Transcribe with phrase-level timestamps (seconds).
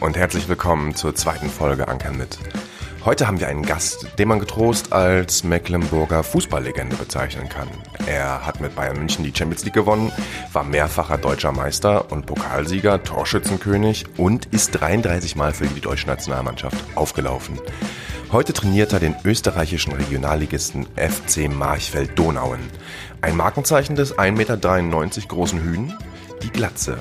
[0.00, 2.38] und herzlich willkommen zur zweiten Folge Anker mit.
[3.04, 7.68] Heute haben wir einen Gast, den man getrost als Mecklenburger Fußballlegende bezeichnen kann.
[8.06, 10.10] Er hat mit Bayern München die Champions League gewonnen,
[10.52, 16.76] war mehrfacher deutscher Meister und Pokalsieger, Torschützenkönig und ist 33 Mal für die deutsche Nationalmannschaft
[16.94, 17.58] aufgelaufen.
[18.32, 22.60] Heute trainiert er den österreichischen Regionalligisten FC Marchfeld-Donauen.
[23.20, 25.92] Ein Markenzeichen des 1,93 Meter großen Hühn,
[26.42, 26.98] die Glatze.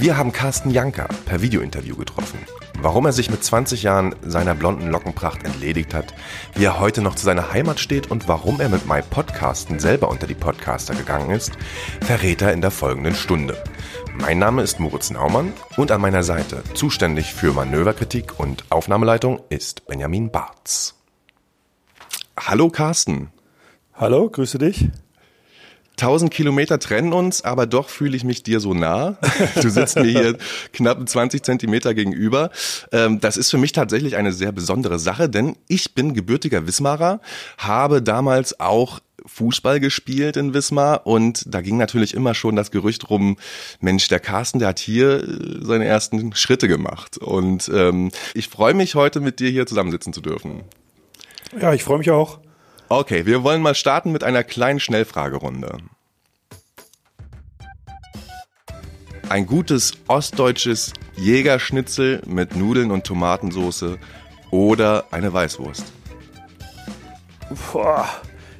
[0.00, 2.38] Wir haben Carsten Janker per Videointerview getroffen.
[2.80, 6.14] Warum er sich mit 20 Jahren seiner blonden Lockenpracht entledigt hat,
[6.54, 10.08] wie er heute noch zu seiner Heimat steht und warum er mit My Podcasten selber
[10.08, 11.50] unter die Podcaster gegangen ist,
[12.00, 13.60] verrät er in der folgenden Stunde.
[14.20, 19.84] Mein Name ist Moritz Naumann und an meiner Seite, zuständig für Manöverkritik und Aufnahmeleitung, ist
[19.88, 20.94] Benjamin Barz.
[22.38, 23.32] Hallo Carsten.
[23.94, 24.90] Hallo, grüße dich.
[25.98, 29.18] 1000 Kilometer trennen uns, aber doch fühle ich mich dir so nah.
[29.60, 30.38] Du sitzt mir hier
[30.72, 32.50] knapp 20 Zentimeter gegenüber.
[32.92, 37.20] Ähm, das ist für mich tatsächlich eine sehr besondere Sache, denn ich bin gebürtiger Wismarer,
[37.58, 43.10] habe damals auch Fußball gespielt in Wismar und da ging natürlich immer schon das Gerücht
[43.10, 43.36] rum,
[43.80, 47.18] Mensch, der Carsten, der hat hier äh, seine ersten Schritte gemacht.
[47.18, 50.62] Und ähm, ich freue mich heute mit dir hier zusammensitzen zu dürfen.
[51.60, 52.40] Ja, ich freue mich auch.
[52.90, 55.76] Okay, wir wollen mal starten mit einer kleinen Schnellfragerunde.
[59.28, 63.98] Ein gutes ostdeutsches Jägerschnitzel mit Nudeln und Tomatensauce
[64.50, 65.84] oder eine Weißwurst?
[67.72, 68.08] Boah,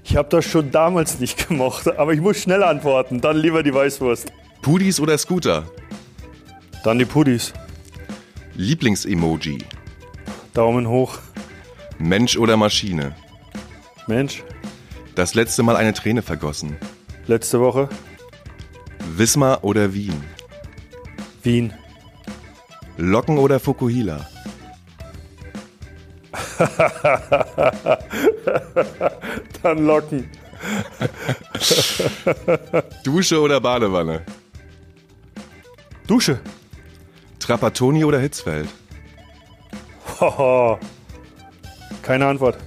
[0.04, 3.22] ich habe das schon damals nicht gemocht, aber ich muss schnell antworten.
[3.22, 4.30] Dann lieber die Weißwurst.
[4.60, 5.64] Pudis oder Scooter?
[6.84, 7.54] Dann die Pudis.
[8.54, 9.64] Lieblingsemoji?
[10.52, 11.18] Daumen hoch.
[11.98, 13.14] Mensch oder Maschine?
[14.08, 14.42] Mensch.
[15.14, 16.76] Das letzte Mal eine Träne vergossen.
[17.26, 17.88] Letzte Woche.
[19.16, 20.24] Wismar oder Wien?
[21.42, 21.72] Wien.
[22.96, 24.26] Locken oder Fukuhila?
[29.62, 30.28] Dann Locken.
[33.04, 34.22] Dusche oder Badewanne?
[36.06, 36.40] Dusche.
[37.38, 38.68] Trapattoni oder Hitzfeld?
[42.02, 42.58] Keine Antwort.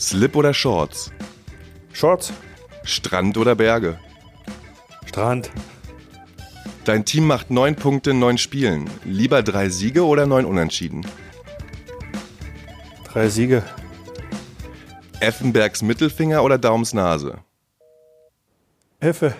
[0.00, 1.12] Slip oder Shorts?
[1.92, 2.32] Shorts.
[2.84, 3.98] Strand oder Berge?
[5.06, 5.50] Strand.
[6.86, 8.88] Dein Team macht neun Punkte in neun Spielen.
[9.04, 11.06] Lieber drei Siege oder neun Unentschieden?
[13.12, 13.62] Drei Siege.
[15.20, 17.40] Effenbergs Mittelfinger oder Daums Nase?
[19.00, 19.34] Effe.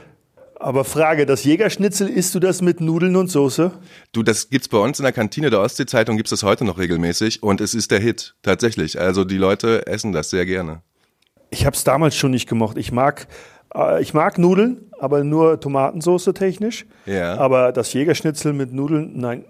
[0.60, 3.72] Aber Frage, das Jägerschnitzel, isst du das mit Nudeln und Soße?
[4.12, 7.43] Du, das gibt's bei uns in der Kantine der Ostsee-Zeitung, gibt's das heute noch regelmäßig
[7.43, 9.00] und es ist der Hit, tatsächlich.
[9.00, 10.82] Also die Leute essen das sehr gerne.
[11.49, 12.76] Ich habe es damals schon nicht gemocht.
[12.76, 13.26] Ich mag,
[13.75, 16.84] äh, ich mag Nudeln, aber nur Tomatensauce technisch.
[17.06, 17.38] Ja.
[17.38, 19.47] Aber das Jägerschnitzel mit Nudeln, nein,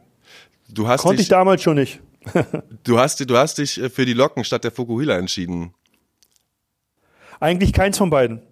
[0.73, 2.01] Du hast konnte dich, ich damals schon nicht.
[2.85, 5.75] du hast, du hast dich für die Locken statt der Fukuhila entschieden.
[7.41, 8.43] Eigentlich keins von beiden.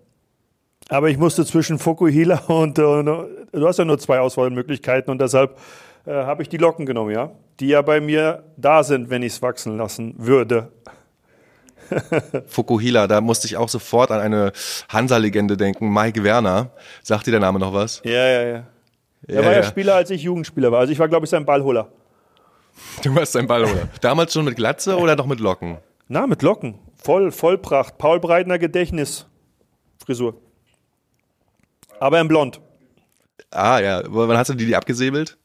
[0.89, 5.59] Aber ich musste zwischen Fokuhila und äh, du hast ja nur zwei Auswahlmöglichkeiten und deshalb
[6.07, 9.35] äh, habe ich die Locken genommen, ja, die ja bei mir da sind, wenn ich
[9.35, 10.73] es wachsen lassen würde.
[12.47, 14.53] Fukuhila, da musste ich auch sofort an eine
[14.89, 15.93] Hansa-Legende denken.
[15.93, 16.71] Mike Werner.
[17.03, 18.03] Sagt dir der Name noch was?
[18.05, 18.65] Ja, ja, ja.
[19.27, 19.63] Er Ja, war ja ja.
[19.63, 20.81] Spieler, als ich Jugendspieler war.
[20.81, 21.89] Also ich war, glaube ich, sein Ballholer.
[23.03, 23.89] Du warst ein Ballholer.
[24.01, 25.79] Damals schon mit Glatze oder noch mit Locken?
[26.09, 26.75] Na, mit Locken.
[26.97, 27.99] Voll, Vollpracht.
[27.99, 29.27] Paul Breitner Gedächtnis.
[30.05, 30.35] Frisur.
[32.01, 32.61] Aber in Blond.
[33.51, 35.39] Ah ja, wann hast du die, die abgesäbelt?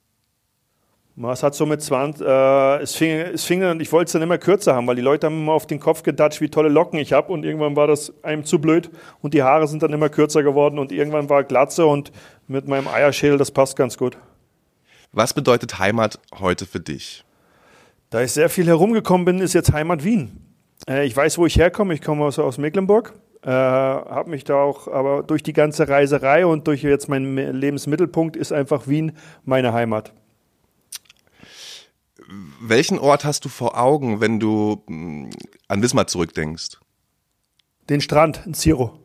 [1.16, 4.24] Es hat so mit 20, äh, es fing, es fing dann, ich wollte es dann
[4.24, 6.97] immer kürzer haben, weil die Leute haben immer auf den Kopf gedatscht, wie tolle Locken
[6.97, 8.90] ich habe und irgendwann war das einem zu blöd
[9.22, 12.12] und die Haare sind dann immer kürzer geworden und irgendwann war Glatze und
[12.47, 14.18] mit meinem Eierschädel, das passt ganz gut.
[15.12, 17.24] Was bedeutet Heimat heute für dich?
[18.09, 20.44] Da ich sehr viel herumgekommen bin, ist jetzt Heimat Wien.
[20.90, 24.56] Äh, ich weiß, wo ich herkomme, ich komme aus, aus Mecklenburg, äh, habe mich da
[24.56, 29.14] auch, aber durch die ganze Reiserei und durch jetzt meinen Lebensmittelpunkt ist einfach Wien
[29.44, 30.14] meine Heimat.
[32.62, 35.29] Welchen Ort hast du vor Augen, wenn du mh,
[35.67, 36.79] an Wismar zurückdenkst?
[37.90, 38.97] Den Strand in Ziro.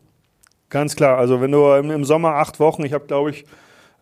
[0.69, 1.17] Ganz klar.
[1.17, 3.43] Also wenn du im, im Sommer acht Wochen, ich habe glaube ich,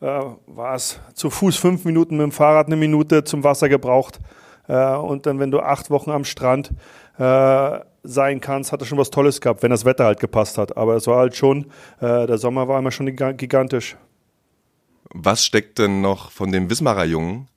[0.01, 4.19] äh, war es zu Fuß fünf Minuten, mit dem Fahrrad eine Minute zum Wasser gebraucht.
[4.67, 6.71] Äh, und dann, wenn du acht Wochen am Strand
[7.17, 10.77] äh, sein kannst, hat das schon was Tolles gehabt, wenn das Wetter halt gepasst hat.
[10.77, 11.65] Aber es war halt schon,
[11.99, 13.97] äh, der Sommer war immer schon giga- gigantisch.
[15.09, 17.47] Was steckt denn noch von dem Wismarer Jungen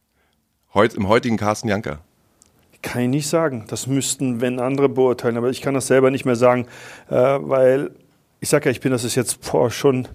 [0.73, 1.99] heut, im heutigen Carsten Janker?
[2.83, 3.67] Kann ich nicht sagen.
[3.69, 5.37] Das müssten, wenn andere beurteilen.
[5.37, 6.67] Aber ich kann das selber nicht mehr sagen,
[7.11, 7.91] äh, weil
[8.41, 10.09] ich sag ja, ich bin, das ist jetzt boah, schon,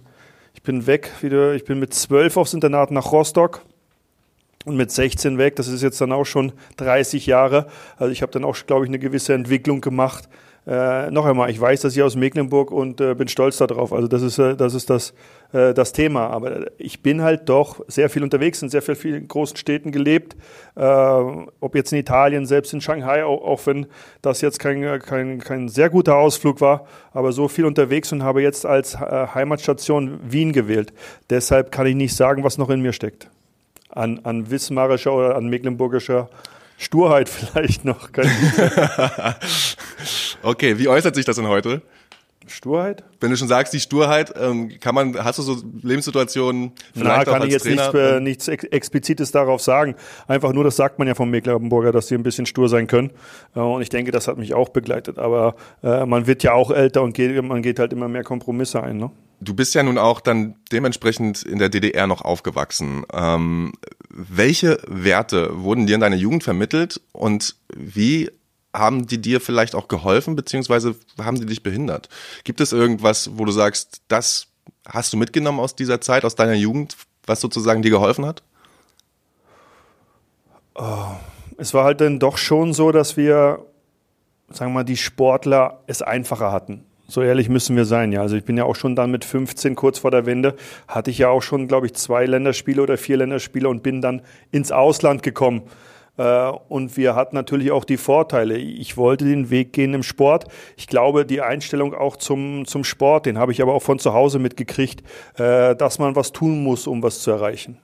[0.53, 1.53] ich bin weg wieder.
[1.53, 3.62] Ich bin mit zwölf aufs Internat nach Rostock.
[4.65, 5.56] Und mit 16 weg.
[5.56, 7.67] Das ist jetzt dann auch schon 30 Jahre.
[7.97, 10.27] Also ich habe dann auch, glaube ich, eine gewisse Entwicklung gemacht.
[10.67, 13.94] Äh, noch einmal, ich weiß, dass ich aus Mecklenburg und äh, bin stolz darauf.
[13.94, 15.13] Also das ist, äh, das, ist das,
[15.53, 16.27] äh, das Thema.
[16.31, 20.35] Aber ich bin halt doch sehr viel unterwegs, in sehr viel, vielen großen Städten gelebt.
[20.75, 23.85] Äh, ob jetzt in Italien, selbst in Shanghai, auch, auch wenn
[24.23, 28.41] das jetzt kein, kein, kein sehr guter Ausflug war, aber so viel unterwegs und habe
[28.41, 30.94] jetzt als äh, Heimatstation Wien gewählt.
[31.29, 33.29] Deshalb kann ich nicht sagen, was noch in mir steckt
[33.95, 36.30] an, an wismarischer oder an mecklenburgischer
[36.77, 38.09] Sturheit vielleicht noch.
[40.44, 41.81] okay, wie äußert sich das denn heute?
[42.47, 43.03] Sturheit?
[43.19, 47.33] Wenn du schon sagst, die Sturheit, ähm, kann man, hast du so Lebenssituationen vielleicht Na,
[47.33, 49.95] kann ich jetzt nichts, äh, nichts Explizites darauf sagen.
[50.27, 53.12] Einfach nur, das sagt man ja vom Mecklenburger, dass sie ein bisschen stur sein können.
[53.56, 55.18] Äh, und ich denke, das hat mich auch begleitet.
[55.18, 58.83] Aber äh, man wird ja auch älter und geht, man geht halt immer mehr Kompromisse
[58.83, 58.98] ein.
[58.98, 59.12] Ne?
[59.40, 63.06] Du bist ja nun auch dann dementsprechend in der DDR noch aufgewachsen.
[63.14, 63.74] Ähm,
[64.10, 68.32] welche Werte wurden dir in deiner Jugend vermittelt und wie
[68.74, 72.10] haben die dir vielleicht auch geholfen, beziehungsweise haben die dich behindert?
[72.44, 74.48] Gibt es irgendwas, wo du sagst, das
[74.88, 76.96] hast du mitgenommen aus dieser Zeit, aus deiner Jugend,
[77.26, 78.44] was sozusagen dir geholfen hat?
[80.76, 81.12] Oh,
[81.58, 83.66] es war halt dann doch schon so, dass wir,
[84.50, 86.86] sagen wir mal, die Sportler es einfacher hatten.
[87.07, 88.22] So ehrlich müssen wir sein, ja.
[88.22, 90.56] Also ich bin ja auch schon dann mit 15, kurz vor der Wende,
[90.88, 94.22] hatte ich ja auch schon, glaube ich, zwei Länderspiele oder vier Länderspiele und bin dann
[94.52, 95.63] ins Ausland gekommen.
[96.18, 98.57] Äh, und wir hatten natürlich auch die Vorteile.
[98.57, 100.46] Ich wollte den Weg gehen im Sport.
[100.78, 104.13] Ich glaube, die Einstellung auch zum, zum Sport, den habe ich aber auch von zu
[104.13, 105.04] Hause mitgekriegt,
[105.38, 107.78] äh, dass man was tun muss, um was zu erreichen.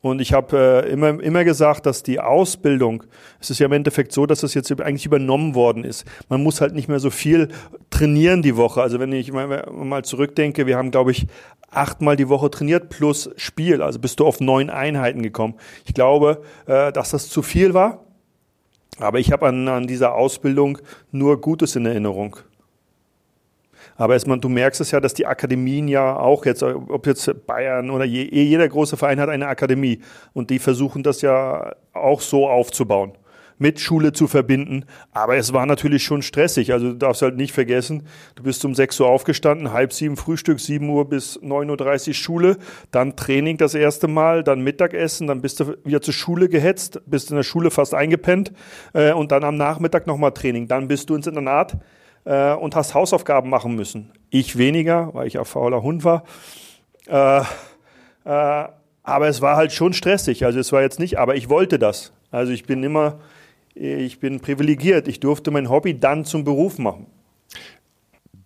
[0.00, 3.04] Und ich habe äh, immer, immer gesagt, dass die Ausbildung,
[3.40, 6.04] es ist ja im Endeffekt so, dass das jetzt eigentlich übernommen worden ist.
[6.28, 7.48] Man muss halt nicht mehr so viel
[7.90, 8.82] trainieren die Woche.
[8.82, 11.26] Also wenn ich mal, zurückdenke, wir haben, glaube ich,
[11.70, 13.82] achtmal die Woche trainiert plus Spiel.
[13.82, 15.54] Also bist du auf neun Einheiten gekommen.
[15.84, 18.04] Ich glaube, äh, dass das zu viel war.
[18.98, 20.78] Aber ich habe an, an dieser Ausbildung
[21.10, 22.36] nur Gutes in Erinnerung.
[24.00, 27.90] Aber erstmal, du merkst es ja, dass die Akademien ja auch jetzt, ob jetzt Bayern
[27.90, 30.00] oder je, jeder große Verein hat eine Akademie
[30.32, 33.12] und die versuchen das ja auch so aufzubauen
[33.58, 34.86] mit Schule zu verbinden.
[35.12, 36.72] Aber es war natürlich schon stressig.
[36.72, 38.04] Also du darfst halt nicht vergessen,
[38.36, 42.56] du bist um 6 Uhr aufgestanden, halb sieben Frühstück, 7 Uhr bis 9.30 Uhr Schule,
[42.90, 47.28] dann Training das erste Mal, dann Mittagessen, dann bist du wieder zur Schule gehetzt, bist
[47.28, 48.50] in der Schule fast eingepennt
[48.94, 50.68] äh, und dann am Nachmittag nochmal Training.
[50.68, 51.76] Dann bist du ins Internat
[52.24, 54.12] äh, und hast Hausaufgaben machen müssen.
[54.30, 56.24] Ich weniger, weil ich ja fauler Hund war.
[57.06, 58.68] Äh, äh,
[59.02, 60.44] aber es war halt schon stressig.
[60.44, 62.12] Also es war jetzt nicht, aber ich wollte das.
[62.30, 63.18] Also ich bin immer,
[63.74, 65.08] ich bin privilegiert.
[65.08, 67.06] Ich durfte mein Hobby dann zum Beruf machen.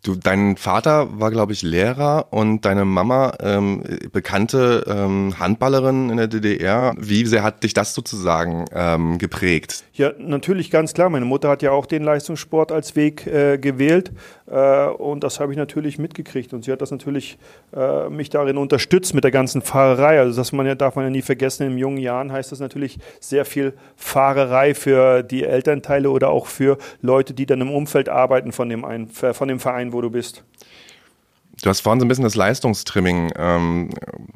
[0.05, 6.19] Du, dein Vater war, glaube ich, Lehrer und deine Mama ähm, bekannte ähm, Handballerin in
[6.19, 6.95] der DDR.
[6.99, 9.83] Wie sehr hat dich das sozusagen ähm, geprägt?
[9.95, 11.09] Ja, natürlich ganz klar.
[11.09, 14.13] Meine Mutter hat ja auch den Leistungssport als Weg äh, gewählt
[14.47, 17.39] äh, und das habe ich natürlich mitgekriegt und sie hat das natürlich
[17.75, 20.19] äh, mich darin unterstützt mit der ganzen Fahrerei.
[20.19, 21.67] Also das man ja, darf man ja nie vergessen.
[21.67, 26.77] In jungen Jahren heißt das natürlich sehr viel Fahrerei für die Elternteile oder auch für
[27.01, 30.43] Leute, die dann im Umfeld arbeiten von dem, ein, von dem Verein wo du bist.
[31.63, 33.91] Du hast vorhin so ein bisschen das Leistungstrimming ähm,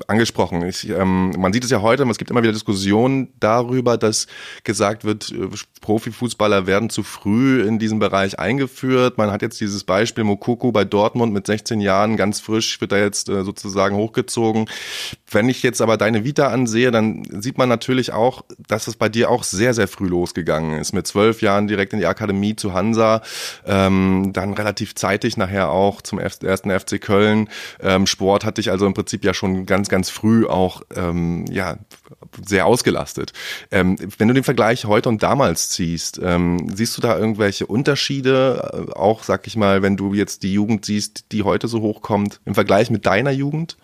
[0.07, 0.63] angesprochen.
[0.63, 4.27] Ich, ähm, man sieht es ja heute, es gibt immer wieder Diskussionen darüber, dass
[4.65, 5.49] gesagt wird, äh,
[5.81, 9.19] Profifußballer werden zu früh in diesem Bereich eingeführt.
[9.19, 12.99] Man hat jetzt dieses Beispiel Mokoko bei Dortmund mit 16 Jahren, ganz frisch, wird da
[12.99, 14.69] jetzt äh, sozusagen hochgezogen.
[15.31, 19.09] Wenn ich jetzt aber deine Vita ansehe, dann sieht man natürlich auch, dass es bei
[19.09, 20.93] dir auch sehr, sehr früh losgegangen ist.
[20.93, 23.23] Mit zwölf Jahren direkt in die Akademie zu Hansa,
[23.67, 27.49] ähm, dann relativ zeitig nachher auch zum ersten FC Köln.
[27.81, 31.79] Ähm, Sport hat dich also im Prinzip ja schon ganz, ganz früh auch ähm, ja
[32.47, 33.33] sehr ausgelastet.
[33.71, 38.89] Ähm, wenn du den Vergleich heute und damals ziehst, ähm, siehst du da irgendwelche Unterschiede,
[38.91, 42.41] äh, auch sag ich mal, wenn du jetzt die Jugend siehst, die heute so hochkommt,
[42.45, 43.79] im Vergleich mit deiner Jugend?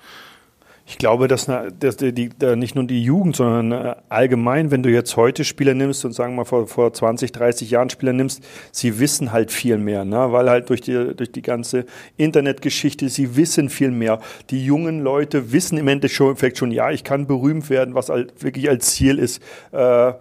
[0.87, 4.91] Ich glaube, dass, dass die, die, nicht nur die Jugend, sondern äh, allgemein, wenn du
[4.91, 8.45] jetzt heute Spieler nimmst und sagen wir mal vor, vor 20, 30 Jahren Spieler nimmst,
[8.71, 10.31] sie wissen halt viel mehr, ne?
[10.31, 11.87] weil halt durch die, durch die ganze
[12.19, 14.21] Internetgeschichte, sie wissen viel mehr.
[14.51, 18.69] Die jungen Leute wissen im Endeffekt schon, ja, ich kann berühmt werden, was halt wirklich
[18.69, 19.43] als Ziel ist.
[19.73, 20.13] Äh,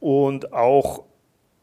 [0.00, 1.05] und auch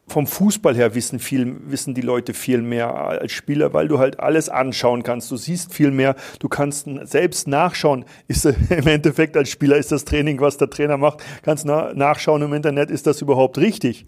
[0.06, 4.20] vom Fußball her wissen, viel, wissen die Leute viel mehr als Spieler, weil du halt
[4.20, 5.30] alles anschauen kannst.
[5.30, 10.04] Du siehst viel mehr, du kannst selbst nachschauen, ist im Endeffekt als Spieler ist das
[10.04, 14.06] Training, was der Trainer macht, kannst nachschauen im Internet, ist das überhaupt richtig.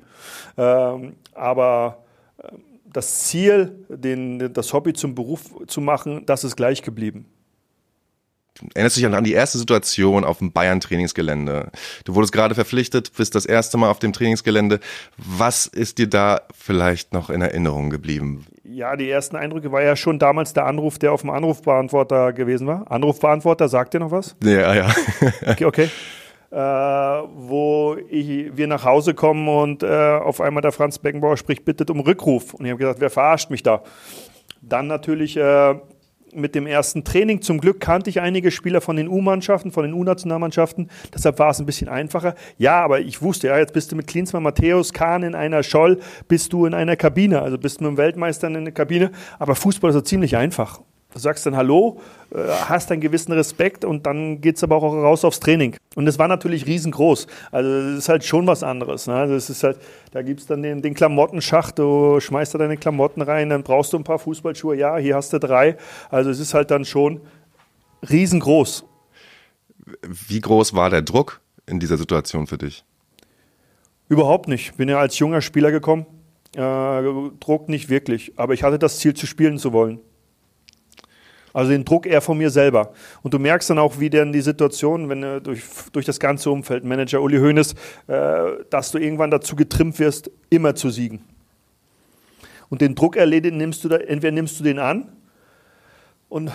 [0.59, 2.05] Ähm, aber
[2.39, 2.49] äh,
[2.93, 7.27] das Ziel, den, das Hobby zum Beruf zu machen, das ist gleich geblieben.
[8.75, 11.71] Erinnerst du dich an die erste Situation auf dem Bayern-Trainingsgelände?
[12.05, 14.81] Du wurdest gerade verpflichtet, bist das erste Mal auf dem Trainingsgelände.
[15.17, 18.47] Was ist dir da vielleicht noch in Erinnerung geblieben?
[18.65, 22.67] Ja, die ersten Eindrücke war ja schon damals der Anruf, der auf dem Anrufbeantworter gewesen
[22.67, 22.91] war.
[22.91, 24.35] Anrufbeantworter, sagt dir noch was?
[24.43, 24.95] Ja, ja.
[25.47, 25.65] okay.
[25.65, 25.89] okay.
[26.51, 31.65] Äh, wo ich, wir nach Hause kommen und äh, auf einmal der Franz Beckenbauer spricht,
[31.65, 32.55] bittet um Rückruf.
[32.55, 33.83] Und ich habe gesagt, wer verarscht mich da?
[34.63, 35.75] Dann natürlich äh,
[36.37, 37.43] mit dem ersten Training.
[37.43, 40.91] Zum Glück kannte ich einige Spieler von den U-Mannschaften, von den U-Nationalmannschaften.
[41.15, 42.35] Deshalb war es ein bisschen einfacher.
[42.59, 46.01] Ja, aber ich wusste, ja, jetzt bist du mit Klinsmann, Matthäus, Kahn in einer Scholl,
[46.29, 47.43] bist du in einer Kabine.
[47.43, 49.11] Also bist du mit dem Weltmeister in einer Kabine.
[49.39, 50.81] Aber Fußball ist so ziemlich einfach.
[51.13, 52.37] Du sagst dann Hallo, äh,
[52.69, 55.77] hast einen gewissen Respekt und dann geht es aber auch raus aufs Training.
[55.95, 57.27] Und es war natürlich riesengroß.
[57.51, 59.07] Also es ist halt schon was anderes.
[59.07, 59.15] Ne?
[59.15, 59.79] Also es ist halt,
[60.13, 63.93] da gibt es dann den, den Klamottenschacht, du schmeißt da deine Klamotten rein, dann brauchst
[63.93, 65.77] du ein paar Fußballschuhe, ja, hier hast du drei.
[66.11, 67.21] Also es ist halt dann schon
[68.11, 68.85] riesengroß.
[70.03, 72.85] Wie groß war der Druck in dieser Situation für dich?
[74.09, 74.77] Überhaupt nicht.
[74.77, 76.07] Bin ja als junger Spieler gekommen.
[76.55, 77.03] Äh,
[77.41, 78.33] Druck nicht wirklich.
[78.37, 80.01] Aber ich hatte das Ziel, zu spielen zu wollen.
[81.57, 82.93] Also den Druck eher von mir selber.
[83.23, 86.51] Und du merkst dann auch, wie denn die Situation, wenn du durch, durch das ganze
[86.51, 87.75] Umfeld, Manager Uli Hoeneß,
[88.09, 91.21] äh, dass du irgendwann dazu getrimmt wirst, immer zu siegen.
[92.69, 95.09] Und den Druck erledigt, nimmst du da, entweder nimmst du den an
[96.29, 96.53] und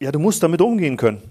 [0.00, 1.22] ja, du musst damit umgehen können.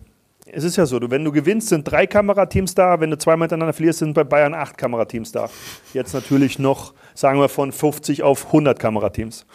[0.46, 3.74] Es ist ja so, wenn du gewinnst, sind drei Kamerateams da, wenn du zweimal miteinander
[3.74, 5.50] verlierst, sind bei Bayern acht Kamerateams da.
[5.94, 9.46] Jetzt natürlich noch, sagen wir, von 50 auf 100 Kamerateams.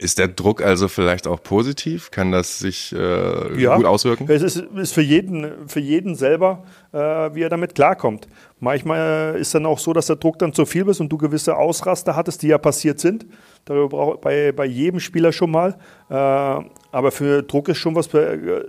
[0.00, 2.10] Ist der Druck also vielleicht auch positiv?
[2.10, 4.24] Kann das sich äh, ja, gut auswirken?
[4.30, 8.26] Es ist, ist, für, jeden, für jeden selber, äh, wie er damit klarkommt.
[8.60, 11.54] Manchmal ist dann auch so, dass der Druck dann zu viel ist und du gewisse
[11.54, 13.26] Ausraster hattest, die ja passiert sind.
[13.66, 15.76] Darüber braucht bei, bei jedem Spieler schon mal.
[16.08, 18.08] Äh, aber für Druck ist schon was,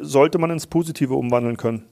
[0.01, 1.85] sollte man ins Positive umwandeln können.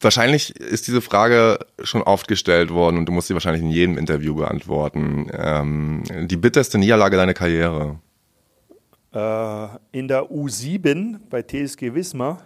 [0.00, 3.98] Wahrscheinlich ist diese Frage schon oft gestellt worden und du musst sie wahrscheinlich in jedem
[3.98, 5.28] Interview beantworten.
[5.32, 7.98] Ähm, die bitterste Niederlage deiner Karriere?
[9.12, 12.42] Äh, in der U7 bei TSG Wismar.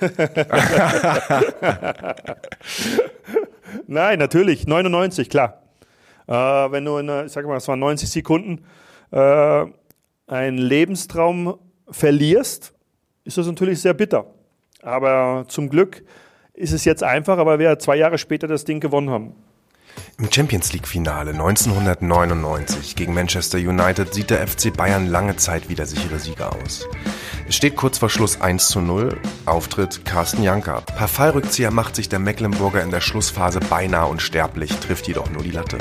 [3.86, 5.62] Nein, natürlich, 99, klar.
[6.26, 8.64] Äh, wenn du in, ich sag mal, es waren 90 Sekunden,
[9.10, 9.66] äh,
[10.26, 11.58] einen Lebenstraum
[11.90, 12.72] verlierst,
[13.24, 14.26] ist das natürlich sehr bitter.
[14.82, 16.04] Aber zum Glück
[16.58, 19.34] ist es jetzt einfacher, weil wir zwei Jahre später das Ding gewonnen haben.
[20.18, 26.18] Im Champions League-Finale 1999 gegen Manchester United sieht der FC Bayern lange Zeit wieder sichere
[26.18, 26.88] Sieger aus.
[27.48, 30.82] Es steht kurz vor Schluss 1 zu 0, Auftritt Carsten Janker.
[30.82, 35.52] Per Fallrückzieher macht sich der Mecklenburger in der Schlussphase beinahe unsterblich, trifft jedoch nur die
[35.52, 35.78] Latte.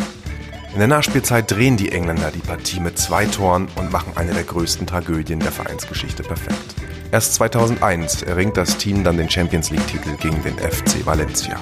[0.73, 4.43] In der Nachspielzeit drehen die Engländer die Partie mit zwei Toren und machen eine der
[4.43, 6.75] größten Tragödien der Vereinsgeschichte perfekt.
[7.09, 11.57] Erst 2001 erringt das Team dann den Champions League-Titel gegen den FC Valencia.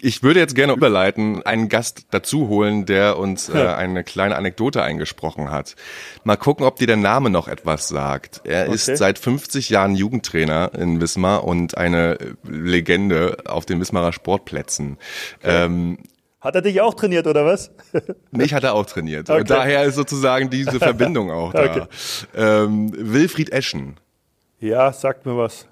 [0.00, 4.82] Ich würde jetzt gerne überleiten, einen Gast dazu holen, der uns äh, eine kleine Anekdote
[4.82, 5.76] eingesprochen hat.
[6.24, 8.40] Mal gucken, ob dir der Name noch etwas sagt.
[8.44, 8.74] Er okay.
[8.74, 14.98] ist seit 50 Jahren Jugendtrainer in Wismar und eine Legende auf den Wismarer Sportplätzen.
[15.40, 15.64] Okay.
[15.64, 15.98] Ähm,
[16.46, 17.72] hat er dich auch trainiert oder was?
[18.30, 19.28] Mich hat er auch trainiert.
[19.28, 19.40] Okay.
[19.40, 21.64] Und daher ist sozusagen diese Verbindung auch da.
[21.64, 21.82] Okay.
[22.36, 23.98] Ähm, Wilfried Eschen.
[24.60, 25.66] Ja, sagt mir was.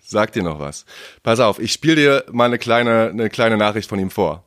[0.00, 0.86] Sagt dir noch was.
[1.22, 4.44] Pass auf, ich spiele dir mal eine kleine, eine kleine Nachricht von ihm vor.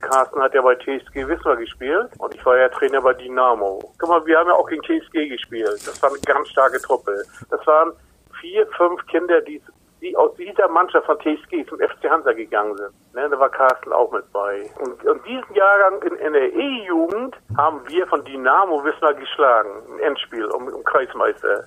[0.00, 3.92] Carsten hat ja bei TSG Wismar gespielt und ich war ja Trainer bei Dynamo.
[3.98, 5.80] Guck mal, wir haben ja auch gegen TSG gespielt.
[5.86, 7.22] Das war eine ganz starke Truppe.
[7.50, 7.92] Das waren
[8.40, 9.60] vier, fünf Kinder, die
[10.00, 13.14] die aus dieser Mannschaft von TSG zum FC Hansa gegangen sind.
[13.14, 14.70] Ne, da war Carsten auch mit bei.
[14.78, 19.98] Und, und diesen Jahrgang in, in der E-Jugend haben wir von Dynamo Wismar geschlagen im
[20.00, 21.64] Endspiel um, um Kreismeister.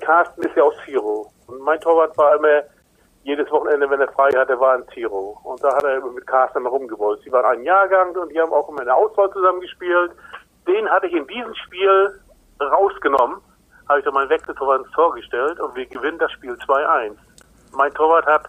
[0.00, 1.30] Carsten ist ja aus Ziro.
[1.46, 2.62] Und mein Torwart war immer
[3.22, 5.38] jedes Wochenende, wenn er frei hatte, war ein Ziro.
[5.44, 7.22] Und da hat er mit Carsten rumgewollt.
[7.22, 10.12] Sie waren ein Jahrgang und die haben auch immer in der Auswahl zusammen gespielt.
[10.68, 12.20] Den hatte ich in diesem Spiel
[12.60, 13.38] rausgenommen,
[13.88, 17.16] habe ich dann meinen Wechseltorwart ins Tor gestellt und wir gewinnen das Spiel 2-1
[17.76, 18.48] mein Torwart hat,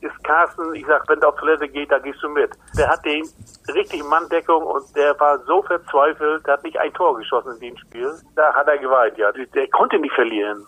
[0.00, 2.50] ist Carsten, ich sag, wenn der auf Toilette geht, da gehst du mit.
[2.76, 3.28] Der hat den
[3.74, 7.76] richtig Manndeckung und der war so verzweifelt, der hat nicht ein Tor geschossen in dem
[7.78, 8.12] Spiel.
[8.36, 9.32] Da hat er geweint, ja.
[9.32, 10.64] Der konnte nicht verlieren.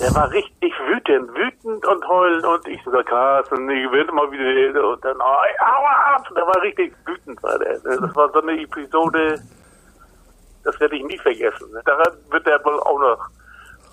[0.00, 4.88] Der war richtig wütend, wütend und heulend und ich so, Carsten, ich will mal wieder
[4.88, 7.78] und dann, aua, der war richtig wütend, war der.
[7.80, 9.42] Das war so eine Episode,
[10.62, 11.68] das werde ich nie vergessen.
[11.84, 13.28] Daran wird er wohl auch noch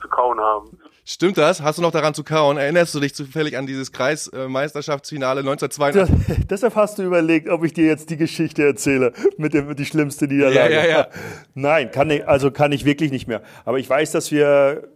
[0.02, 0.70] zu kauen haben.
[1.04, 1.62] Stimmt das?
[1.62, 2.58] Hast du noch daran zu kauen?
[2.58, 6.46] Erinnerst du dich zufällig an dieses Kreismeisterschaftsfinale 1982?
[6.50, 10.28] deshalb hast du überlegt, ob ich dir jetzt die Geschichte erzähle mit dem die schlimmste
[10.28, 10.76] Niederlage.
[10.76, 11.08] Ja, ja, ja.
[11.56, 13.42] Nein, kann ich, also kann ich wirklich nicht mehr.
[13.66, 14.90] Aber ich weiß, dass wir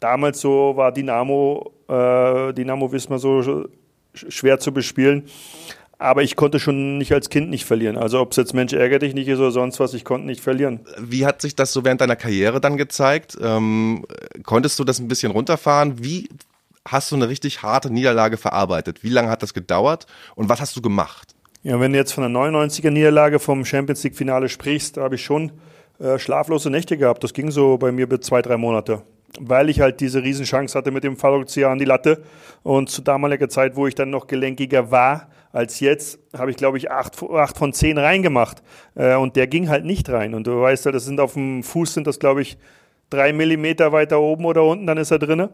[0.00, 3.68] damals so war Dynamo, äh, Dynamo Wismar so
[4.14, 5.24] schwer zu bespielen.
[5.98, 7.96] Aber ich konnte schon nicht als Kind nicht verlieren.
[7.96, 10.40] Also ob es jetzt Mensch ärgere dich nicht ist oder sonst was, ich konnte nicht
[10.40, 10.80] verlieren.
[10.98, 13.38] Wie hat sich das so während deiner Karriere dann gezeigt?
[13.40, 14.04] Ähm,
[14.42, 16.02] konntest du das ein bisschen runterfahren?
[16.02, 16.28] Wie
[16.86, 19.04] hast du eine richtig harte Niederlage verarbeitet?
[19.04, 21.34] Wie lange hat das gedauert und was hast du gemacht?
[21.62, 25.14] Ja, wenn du jetzt von der 99er Niederlage vom Champions League Finale sprichst, da habe
[25.14, 25.52] ich schon
[26.00, 27.22] äh, schlaflose Nächte gehabt.
[27.22, 29.02] Das ging so bei mir bis zwei, drei Monate
[29.40, 32.22] weil ich halt diese Riesenchance hatte mit dem Fallrückzieher an die Latte.
[32.62, 36.78] Und zu damaliger Zeit, wo ich dann noch gelenkiger war als jetzt, habe ich, glaube
[36.78, 38.62] ich, acht, acht von zehn reingemacht.
[38.94, 40.34] Äh, und der ging halt nicht rein.
[40.34, 42.56] Und du weißt ja, das sind auf dem Fuß sind das, glaube ich,
[43.10, 45.50] drei Millimeter weiter oben oder unten, dann ist er drinne.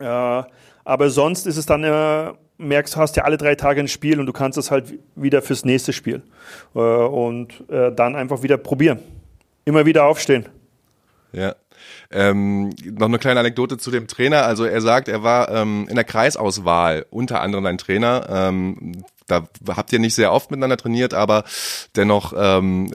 [0.00, 0.42] Äh,
[0.84, 4.18] aber sonst ist es dann, äh, merkst du, hast ja alle drei Tage ein Spiel
[4.18, 6.22] und du kannst es halt wieder fürs nächste Spiel.
[6.74, 8.98] Äh, und äh, dann einfach wieder probieren.
[9.64, 10.46] Immer wieder aufstehen.
[11.32, 11.54] Ja.
[12.10, 14.44] Ähm, noch eine kleine Anekdote zu dem Trainer.
[14.44, 18.26] Also er sagt, er war ähm, in der Kreisauswahl unter anderem ein Trainer.
[18.30, 19.42] Ähm, da
[19.76, 21.44] habt ihr nicht sehr oft miteinander trainiert, aber
[21.96, 22.90] dennoch ähm,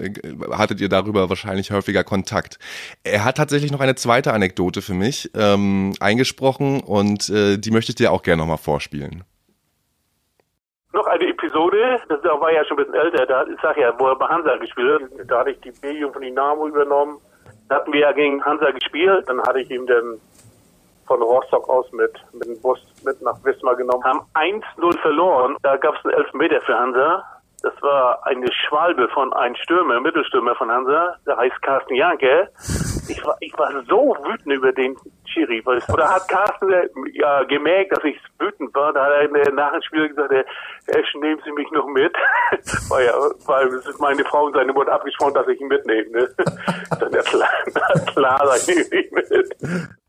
[0.51, 2.57] hattet ihr darüber wahrscheinlich häufiger Kontakt.
[3.03, 7.91] Er hat tatsächlich noch eine zweite Anekdote für mich ähm, eingesprochen und äh, die möchte
[7.91, 9.23] ich dir auch gerne nochmal vorspielen.
[10.91, 14.07] Noch eine Episode, das war ja schon ein bisschen älter, da, ich sag ja, wo
[14.07, 17.19] er bei Hansa gespielt hat, da hatte ich die B-Jugend von Dynamo übernommen
[17.69, 19.27] hatten wir ja gegen Hansa gespielt.
[19.27, 20.19] Dann hatte ich ihm dann
[21.05, 24.03] von Rostock aus mit, mit dem Bus mit nach Wismar genommen.
[24.03, 25.57] Haben 1-0 verloren.
[25.61, 27.23] Da gab es einen Elfmeter für Hansa.
[27.63, 31.15] Das war eine Schwalbe von einem Stürmer, Mittelstürmer von Hansa.
[31.25, 32.49] Der heißt Carsten Janke.
[33.07, 35.61] Ich war, ich war so wütend über den Schiri.
[35.63, 36.69] Weil, oder hat Carsten
[37.13, 38.91] ja gemerkt, dass ich wütend war.
[38.91, 40.33] Da hat er nach dem Spiel gesagt,
[40.87, 42.13] Esch, nehmen Sie mich noch mit.
[42.89, 43.13] ja,
[43.45, 46.09] weil meine Frau und seine Mutter abgesprochen, dass ich ihn mitnehme.
[46.09, 46.29] Ne?
[46.99, 47.49] Dann ja klar,
[48.13, 50.02] klar, da nehme ich mit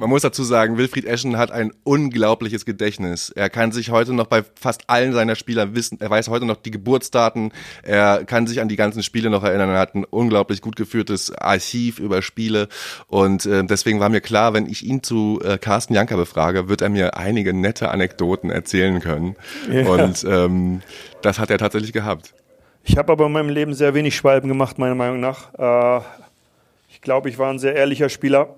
[0.00, 3.28] man muss dazu sagen, Wilfried Eschen hat ein unglaubliches Gedächtnis.
[3.28, 6.56] Er kann sich heute noch bei fast allen seiner Spieler wissen, er weiß heute noch
[6.56, 10.62] die Geburtsdaten, er kann sich an die ganzen Spiele noch erinnern, er hat ein unglaublich
[10.62, 12.68] gut geführtes Archiv über Spiele
[13.08, 16.80] und äh, deswegen war mir klar, wenn ich ihn zu äh, Carsten Janker befrage, wird
[16.80, 19.36] er mir einige nette Anekdoten erzählen können
[19.70, 19.86] ja.
[19.86, 20.80] und ähm,
[21.20, 22.32] das hat er tatsächlich gehabt.
[22.84, 25.52] Ich habe aber in meinem Leben sehr wenig Schwalben gemacht, meiner Meinung nach.
[25.58, 26.02] Äh,
[26.88, 28.56] ich glaube, ich war ein sehr ehrlicher Spieler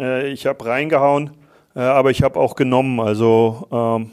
[0.00, 1.30] ich habe reingehauen,
[1.76, 3.00] äh, aber ich habe auch genommen.
[3.00, 4.10] Also ähm,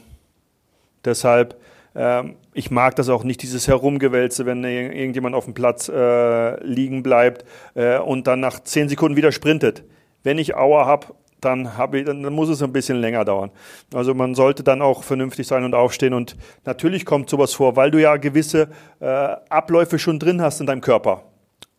[1.04, 1.60] deshalb,
[1.94, 7.02] äh, ich mag das auch nicht, dieses Herumgewälze, wenn irgendjemand auf dem Platz äh, liegen
[7.02, 9.84] bleibt äh, und dann nach zehn Sekunden wieder sprintet.
[10.22, 11.08] Wenn ich Auer habe,
[11.40, 13.50] dann, ich, dann muss es ein bisschen länger dauern.
[13.94, 16.12] Also man sollte dann auch vernünftig sein und aufstehen.
[16.12, 18.68] Und natürlich kommt sowas vor, weil du ja gewisse
[19.00, 19.06] äh,
[19.48, 21.27] Abläufe schon drin hast in deinem Körper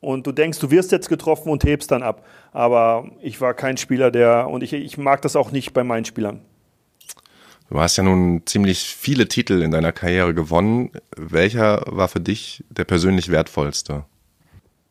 [0.01, 2.25] und du denkst, du wirst jetzt getroffen und hebst dann ab.
[2.51, 6.05] Aber ich war kein Spieler, der, und ich, ich mag das auch nicht bei meinen
[6.05, 6.41] Spielern.
[7.69, 10.91] Du hast ja nun ziemlich viele Titel in deiner Karriere gewonnen.
[11.15, 14.05] Welcher war für dich der persönlich wertvollste?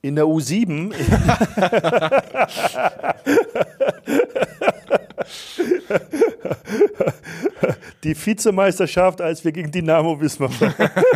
[0.01, 0.93] In der U7.
[8.05, 10.51] die Vizemeisterschaft, als wir gegen Dynamo Wismar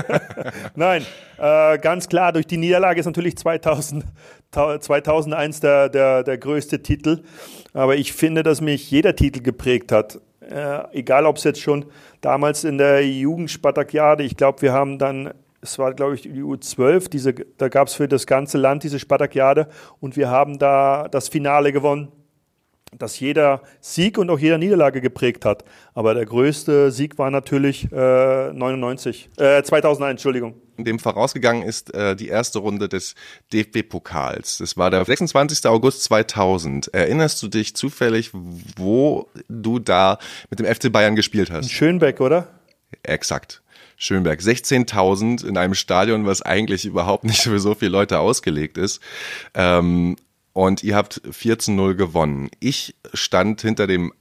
[0.75, 1.05] Nein,
[1.39, 4.05] äh, ganz klar, durch die Niederlage ist natürlich 2000,
[4.51, 7.23] 2001 der, der, der größte Titel.
[7.73, 10.21] Aber ich finde, dass mich jeder Titel geprägt hat.
[10.41, 11.87] Äh, egal, ob es jetzt schon
[12.21, 15.33] damals in der Jugendspartakiade, ich glaube, wir haben dann
[15.65, 18.99] es war, glaube ich, die U12, diese, da gab es für das ganze Land diese
[18.99, 19.69] Spartakiade
[20.01, 22.09] und wir haben da das Finale gewonnen
[22.97, 25.65] das jeder Sieg und auch jeder Niederlage geprägt hat.
[25.95, 30.55] Aber der größte Sieg war natürlich äh, 99, äh, 2001, Entschuldigung.
[30.79, 33.15] Dem vorausgegangen ist äh, die erste Runde des
[33.53, 34.59] DFB-Pokals.
[34.59, 35.67] Das war der 26.
[35.67, 36.89] August 2000.
[36.95, 38.31] Erinnerst du dich zufällig,
[38.77, 40.19] wo du da
[40.51, 41.67] mit dem FC Bayern gespielt hast?
[41.67, 42.49] In Schönbeck, oder?
[43.03, 43.63] Exakt.
[43.97, 44.41] Schönberg.
[44.41, 49.01] 16.000 in einem Stadion, was eigentlich überhaupt nicht für so viele Leute ausgelegt ist.
[49.55, 50.17] Ähm,
[50.53, 52.51] und ihr habt 14-0 gewonnen.
[52.61, 54.13] Ich stand hinter dem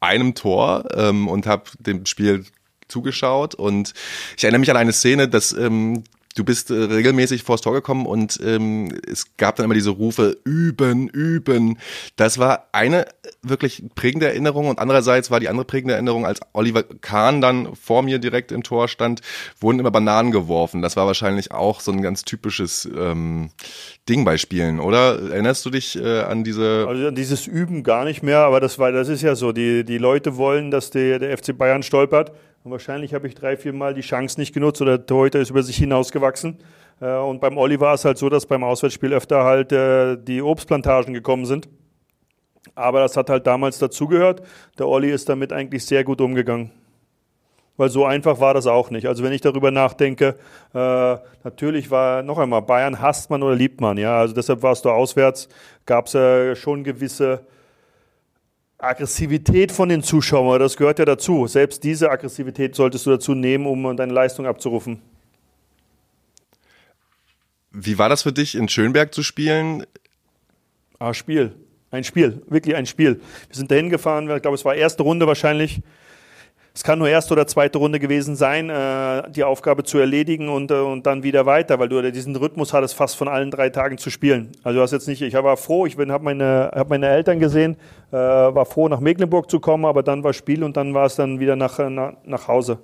[0.00, 2.44] einem Tor ähm, und habe dem Spiel
[2.88, 3.94] zugeschaut und
[4.36, 8.06] ich erinnere mich an eine Szene, dass ähm, du bist äh, regelmäßig vors Tor gekommen
[8.06, 11.78] und ähm, es gab dann immer diese Rufe, üben, üben.
[12.16, 13.06] Das war eine
[13.42, 18.02] wirklich prägende Erinnerung und andererseits war die andere prägende Erinnerung, als Oliver Kahn dann vor
[18.02, 19.20] mir direkt im Tor stand,
[19.60, 20.82] wurden immer Bananen geworfen.
[20.82, 23.50] Das war wahrscheinlich auch so ein ganz typisches ähm,
[24.08, 25.30] Ding bei Spielen, oder?
[25.30, 26.86] Erinnerst du dich äh, an diese...
[26.88, 29.98] Also dieses Üben gar nicht mehr, aber das war, das ist ja so, die, die
[29.98, 32.32] Leute wollen, dass der, der FC Bayern stolpert
[32.64, 35.50] und wahrscheinlich habe ich drei, vier Mal die Chance nicht genutzt oder der Torhüter ist
[35.50, 36.58] über sich hinausgewachsen.
[36.98, 40.40] Äh, und beim Olli war es halt so, dass beim Auswärtsspiel öfter halt äh, die
[40.40, 41.68] Obstplantagen gekommen sind.
[42.74, 44.42] Aber das hat halt damals dazugehört.
[44.78, 46.70] Der Olli ist damit eigentlich sehr gut umgegangen.
[47.76, 49.06] Weil so einfach war das auch nicht.
[49.06, 50.36] Also wenn ich darüber nachdenke,
[50.72, 54.18] äh, natürlich war noch einmal, Bayern hasst man oder liebt man, ja.
[54.18, 55.50] Also deshalb warst du auswärts,
[55.84, 57.44] gab es ja schon gewisse
[58.78, 61.46] Aggressivität von den Zuschauern, das gehört ja dazu.
[61.46, 65.00] Selbst diese Aggressivität solltest du dazu nehmen, um deine Leistung abzurufen.
[67.70, 69.84] Wie war das für dich, in Schönberg zu spielen?
[70.98, 71.54] Ah, Spiel.
[71.90, 73.20] Ein Spiel, wirklich ein Spiel.
[73.48, 75.80] Wir sind dahin gefahren, ich glaube, es war erste Runde wahrscheinlich.
[76.76, 80.72] Es kann nur erste oder zweite Runde gewesen sein, äh, die Aufgabe zu erledigen und,
[80.72, 83.96] äh, und dann wieder weiter, weil du diesen Rhythmus hattest, fast von allen drei Tagen
[83.96, 84.50] zu spielen.
[84.64, 87.76] Also du hast jetzt nicht, ich war froh, ich habe meine, hab meine Eltern gesehen,
[88.10, 91.14] äh, war froh, nach Mecklenburg zu kommen, aber dann war Spiel und dann war es
[91.14, 92.80] dann wieder nach, nach, nach Hause.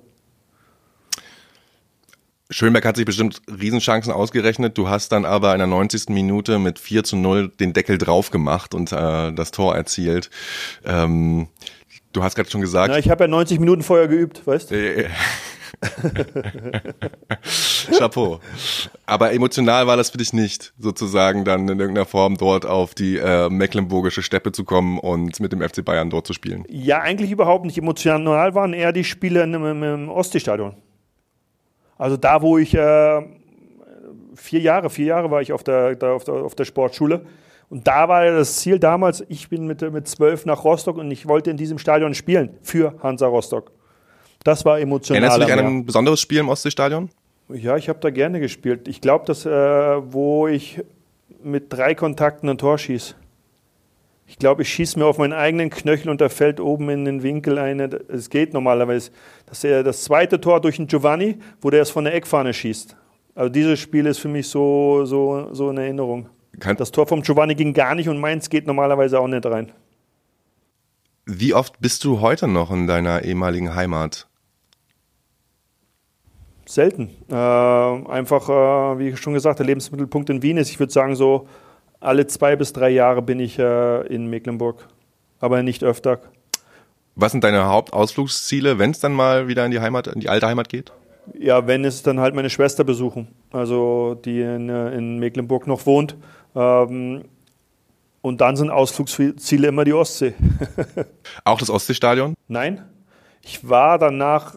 [2.49, 4.77] Schönberg hat sich bestimmt Riesenchancen ausgerechnet.
[4.77, 6.09] Du hast dann aber in der 90.
[6.09, 10.29] Minute mit 4 zu 0 den Deckel drauf gemacht und äh, das Tor erzielt.
[10.85, 11.47] Ähm,
[12.13, 12.91] Du hast gerade schon gesagt.
[12.91, 15.09] Na, ich habe ja 90 Minuten vorher geübt, weißt du?
[17.97, 18.39] Chapeau.
[19.05, 23.17] Aber emotional war das für dich nicht, sozusagen dann in irgendeiner Form dort auf die
[23.17, 26.65] äh, mecklenburgische Steppe zu kommen und mit dem FC Bayern dort zu spielen?
[26.69, 27.77] Ja, eigentlich überhaupt nicht.
[27.77, 30.75] Emotional waren eher die Spiele im, im, im Ostseestadion.
[31.97, 33.21] Also da, wo ich äh,
[34.35, 37.25] vier Jahre, vier Jahre war ich auf der, da auf der, auf der Sportschule.
[37.71, 41.25] Und da war das Ziel damals, ich bin mit, mit zwölf nach Rostock und ich
[41.25, 43.71] wollte in diesem Stadion spielen für Hansa Rostock.
[44.43, 45.23] Das war emotional.
[45.23, 47.09] Erinnerst du dich an ein besonderes Spiel im Ostseestadion?
[47.47, 48.89] Ja, ich habe da gerne gespielt.
[48.89, 50.81] Ich glaube, dass, äh, wo ich
[51.41, 53.15] mit drei Kontakten ein Tor schieße.
[54.27, 57.23] Ich glaube, ich schieße mir auf meinen eigenen Knöchel und da fällt oben in den
[57.23, 57.85] Winkel eine.
[58.09, 59.11] Es geht normalerweise.
[59.45, 62.97] Das ist das zweite Tor durch den Giovanni, wo der es von der Eckfahne schießt.
[63.33, 66.27] Also dieses Spiel ist für mich so, so, so eine Erinnerung.
[66.61, 69.71] Kann das Tor vom Giovanni ging gar nicht und meins geht normalerweise auch nicht rein.
[71.25, 74.27] Wie oft bist du heute noch in deiner ehemaligen Heimat?
[76.65, 77.09] Selten.
[77.29, 80.69] Äh, einfach, äh, wie ich schon gesagt, der Lebensmittelpunkt in Wien ist.
[80.69, 81.47] Ich würde sagen, so
[81.99, 84.87] alle zwei bis drei Jahre bin ich äh, in Mecklenburg,
[85.39, 86.19] aber nicht öfter.
[87.15, 90.47] Was sind deine Hauptausflugsziele, wenn es dann mal wieder in die Heimat, in die alte
[90.47, 90.91] Heimat geht?
[91.37, 95.85] Ja, wenn es dann halt meine Schwester besuchen, also die in, äh, in Mecklenburg noch
[95.85, 96.15] wohnt.
[96.55, 97.23] Ähm,
[98.21, 100.33] und dann sind Ausflugsziele immer die Ostsee.
[101.43, 102.35] Auch das Ostseestadion?
[102.47, 102.85] Nein.
[103.41, 104.55] Ich war danach,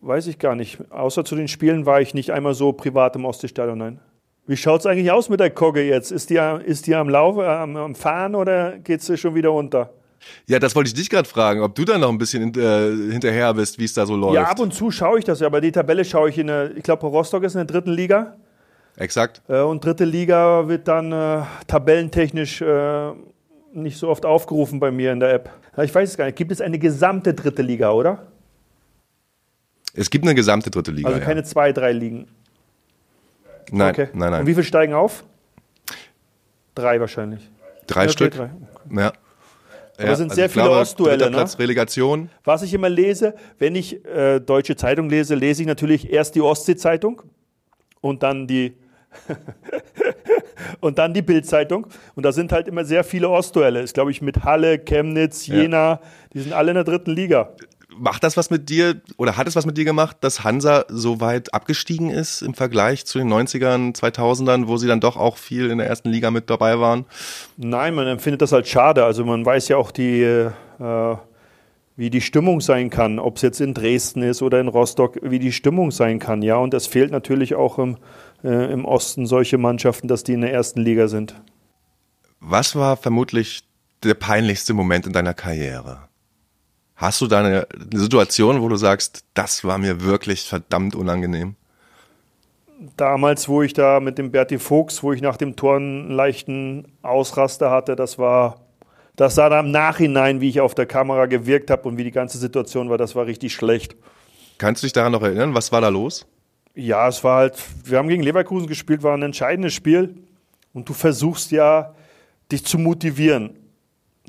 [0.00, 3.24] weiß ich gar nicht, außer zu den Spielen war ich nicht einmal so privat im
[3.24, 4.00] Ostseestadion, nein.
[4.46, 6.10] Wie schaut es eigentlich aus mit der Kogge jetzt?
[6.10, 9.92] Ist die, ist die am Laufen, am, am Fahren oder geht sie schon wieder unter?
[10.46, 13.54] Ja, das wollte ich dich gerade fragen, ob du da noch ein bisschen äh, hinterher
[13.54, 14.34] bist, wie es da so läuft.
[14.34, 16.76] Ja, ab und zu schaue ich das ja, aber die Tabelle schaue ich in der,
[16.76, 18.36] ich glaube, Rostock ist in der dritten Liga.
[18.98, 19.42] Exakt.
[19.48, 23.12] Äh, und dritte Liga wird dann äh, tabellentechnisch äh,
[23.72, 25.50] nicht so oft aufgerufen bei mir in der App.
[25.82, 26.36] Ich weiß es gar nicht.
[26.36, 28.26] Gibt es eine gesamte dritte Liga, oder?
[29.94, 31.08] Es gibt eine gesamte dritte Liga.
[31.08, 31.46] Also keine ja.
[31.46, 32.26] zwei, drei Ligen.
[33.70, 34.08] Nein, okay.
[34.14, 34.40] nein, nein.
[34.40, 35.24] Und wie viele steigen auf?
[36.74, 37.48] Drei wahrscheinlich.
[37.86, 38.34] Drei okay, Stück.
[38.34, 38.50] Drei.
[38.90, 39.12] Ja.
[39.98, 41.30] Aber ja, sind also sehr viele glaube, Ostduelle.
[41.30, 41.44] Ne?
[41.58, 42.30] Relegation.
[42.44, 46.40] Was ich immer lese, wenn ich äh, deutsche Zeitung lese, lese ich natürlich erst die
[46.40, 47.22] Ostsee-Zeitung
[48.00, 48.74] und dann die
[50.80, 51.86] und dann die Bildzeitung.
[52.14, 53.80] Und da sind halt immer sehr viele Ostduelle.
[53.80, 56.00] Ist, glaube ich, mit Halle, Chemnitz, Jena, ja.
[56.34, 57.50] die sind alle in der dritten Liga.
[58.00, 61.20] Macht das was mit dir oder hat es was mit dir gemacht, dass Hansa so
[61.20, 65.70] weit abgestiegen ist im Vergleich zu den 90ern, 2000ern, wo sie dann doch auch viel
[65.70, 67.06] in der ersten Liga mit dabei waren?
[67.56, 69.04] Nein, man empfindet das halt schade.
[69.04, 70.50] Also man weiß ja auch die, äh,
[71.98, 75.40] wie die Stimmung sein kann, ob es jetzt in Dresden ist oder in Rostock, wie
[75.40, 76.42] die Stimmung sein kann.
[76.42, 77.96] Ja, und es fehlt natürlich auch im,
[78.44, 81.34] äh, im Osten solche Mannschaften, dass die in der ersten Liga sind.
[82.40, 83.64] Was war vermutlich
[84.02, 86.08] der peinlichste Moment in deiner Karriere?
[86.94, 91.54] Hast du da eine Situation, wo du sagst, das war mir wirklich verdammt unangenehm?
[92.96, 96.86] Damals, wo ich da mit dem Berti Fuchs, wo ich nach dem Tor einen leichten
[97.02, 98.68] Ausraster hatte, das war
[99.18, 102.12] das sah dann im Nachhinein, wie ich auf der Kamera gewirkt habe und wie die
[102.12, 103.96] ganze Situation war, das war richtig schlecht.
[104.58, 105.54] Kannst du dich daran noch erinnern?
[105.54, 106.24] Was war da los?
[106.78, 110.14] Ja, es war halt, wir haben gegen Leverkusen gespielt, war ein entscheidendes Spiel
[110.72, 111.92] und du versuchst ja,
[112.52, 113.56] dich zu motivieren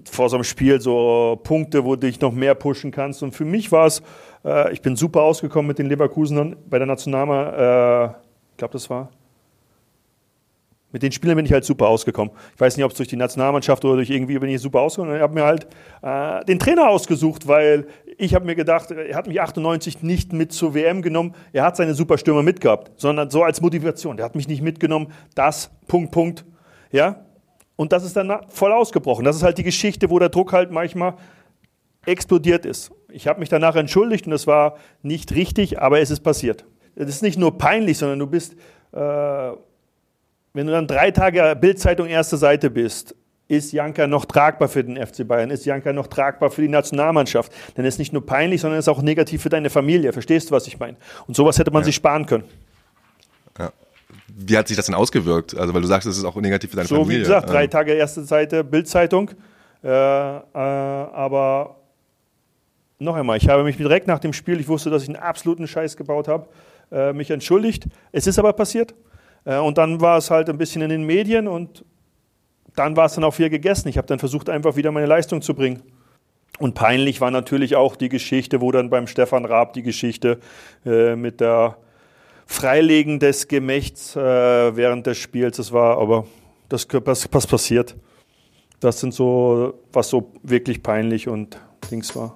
[0.10, 3.22] vor so einem Spiel, so Punkte, wo du dich noch mehr pushen kannst.
[3.22, 4.02] Und für mich war es,
[4.44, 8.20] äh, ich bin super ausgekommen mit den Leverkusenern bei der Nationalmannschaft, äh,
[8.52, 9.12] ich glaube, das war
[10.92, 12.34] mit den Spielern bin ich halt super ausgekommen.
[12.56, 15.16] Ich weiß nicht, ob es durch die Nationalmannschaft oder durch irgendwie bin ich super ausgekommen.
[15.16, 15.68] Ich habe mir halt
[16.02, 20.52] äh, den Trainer ausgesucht, weil ich habe mir gedacht, er hat mich 98 nicht mit
[20.52, 21.36] zur WM genommen.
[21.54, 24.18] Er hat seine Superstürmer mitgehabt, sondern so als Motivation.
[24.18, 25.14] Der hat mich nicht mitgenommen.
[25.36, 26.46] Das, Punkt, Punkt.
[26.92, 27.26] Ja?
[27.76, 29.24] Und das ist dann voll ausgebrochen.
[29.26, 31.16] Das ist halt die Geschichte, wo der Druck halt manchmal
[32.06, 32.92] explodiert ist.
[33.12, 36.66] Ich habe mich danach entschuldigt und das war nicht richtig, aber es ist passiert.
[36.96, 38.56] Es ist nicht nur peinlich, sondern du bist...
[38.92, 39.52] Äh,
[40.54, 43.16] wenn du dann drei Tage Bildzeitung erste Seite bist,
[43.48, 45.50] ist Janka noch tragbar für den FC Bayern?
[45.50, 47.52] Ist Janka noch tragbar für die Nationalmannschaft?
[47.76, 50.14] Dann ist nicht nur peinlich, sondern ist auch negativ für deine Familie.
[50.14, 50.98] Verstehst du, was ich meine?
[51.28, 51.86] Und sowas hätte man ja.
[51.86, 52.44] sich sparen können.
[53.58, 53.72] Ja.
[54.28, 55.58] Wie hat sich das denn ausgewirkt?
[55.58, 57.26] Also, weil du sagst, es ist auch negativ für deine so, Familie.
[57.26, 57.70] So, wie gesagt, drei ähm.
[57.72, 59.32] Tage erste Seite Bildzeitung.
[59.84, 61.78] Äh, äh, aber
[63.00, 65.68] noch einmal, ich habe mich direkt nach dem Spiel, ich wusste, dass ich einen absoluten
[65.68, 66.48] Scheiß gebaut habe,
[66.92, 67.86] äh, mich entschuldigt.
[68.12, 68.94] Es ist aber passiert.
[69.50, 71.84] Äh, und dann war es halt ein bisschen in den Medien und
[72.76, 73.90] dann war es dann auch viel gegessen.
[73.90, 75.82] Ich habe dann versucht, einfach wieder meine Leistung zu bringen.
[76.60, 80.40] Und peinlich war natürlich auch die Geschichte, wo dann beim Stefan Raab die Geschichte
[80.86, 81.78] äh, mit der
[82.46, 84.20] Freilegen des Gemächts äh,
[84.76, 86.26] während des Spiels, das war aber
[86.68, 87.96] das was, passiert.
[88.80, 91.60] Das sind so, was so wirklich peinlich und
[91.92, 92.36] Dings war.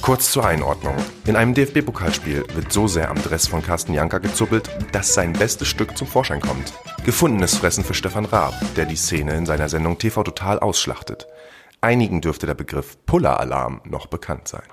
[0.00, 0.96] Kurz zur Einordnung.
[1.26, 5.68] In einem DFB-Pokalspiel wird so sehr am Dress von Carsten Janka gezuppelt, dass sein bestes
[5.68, 6.72] Stück zum Vorschein kommt.
[7.04, 11.26] Gefundenes Fressen für Stefan Raab, der die Szene in seiner Sendung TV Total ausschlachtet.
[11.80, 14.64] Einigen dürfte der Begriff Puller-Alarm noch bekannt sein.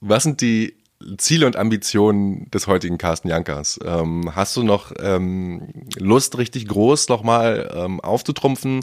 [0.00, 0.76] Was sind die
[1.18, 3.78] Ziele und Ambitionen des heutigen Carsten Jankers?
[3.84, 8.80] Ähm, hast du noch ähm, Lust, richtig groß nochmal ähm, aufzutrumpfen?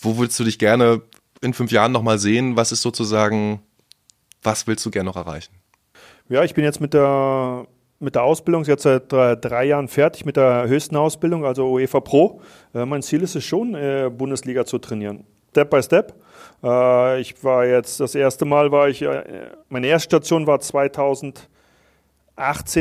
[0.00, 1.02] Wo würdest du dich gerne
[1.40, 2.56] in fünf Jahren nochmal sehen?
[2.56, 3.60] Was ist sozusagen
[4.42, 5.54] was willst du gerne noch erreichen?
[6.28, 7.66] Ja, ich bin jetzt mit der,
[7.98, 12.00] mit der Ausbildung jetzt seit drei, drei Jahren fertig mit der höchsten Ausbildung, also UEFA
[12.00, 12.40] Pro.
[12.74, 15.24] Äh, mein Ziel ist es schon, äh, Bundesliga zu trainieren.
[15.50, 16.14] Step by Step.
[16.62, 21.48] Äh, ich war jetzt, das erste Mal war ich, äh, meine erste Station war 2018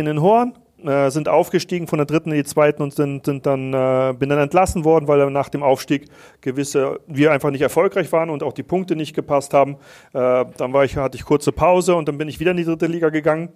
[0.06, 0.54] in Horn
[0.86, 4.30] äh, sind aufgestiegen von der dritten in die zweiten und sind, sind dann, äh, bin
[4.30, 6.06] dann entlassen worden, weil nach dem Aufstieg
[6.42, 9.78] gewisse, wir einfach nicht erfolgreich waren und auch die Punkte nicht gepasst haben.
[10.14, 12.66] Äh, dann war ich, hatte ich kurze Pause und dann bin ich wieder in die
[12.66, 13.50] dritte Liga gegangen.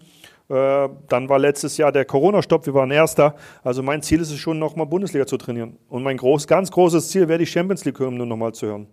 [0.50, 3.36] Äh, dann war letztes Jahr der Corona-Stopp, wir waren Erster.
[3.64, 5.78] Also mein Ziel ist es schon, nochmal Bundesliga zu trainieren.
[5.90, 8.88] Und mein groß, ganz großes Ziel wäre, die Champions League-Hymne nochmal zu hören.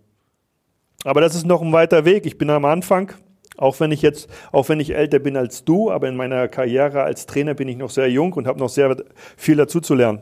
[1.03, 2.25] Aber das ist noch ein weiter Weg.
[2.25, 3.13] Ich bin am Anfang.
[3.57, 7.03] Auch wenn ich jetzt, auch wenn ich älter bin als du, aber in meiner Karriere
[7.03, 8.95] als Trainer bin ich noch sehr jung und habe noch sehr
[9.37, 10.21] viel dazu zu lernen.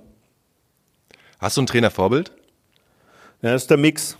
[1.39, 2.31] Hast du ein Trainervorbild?
[3.41, 4.17] Ja, das ist der Mix.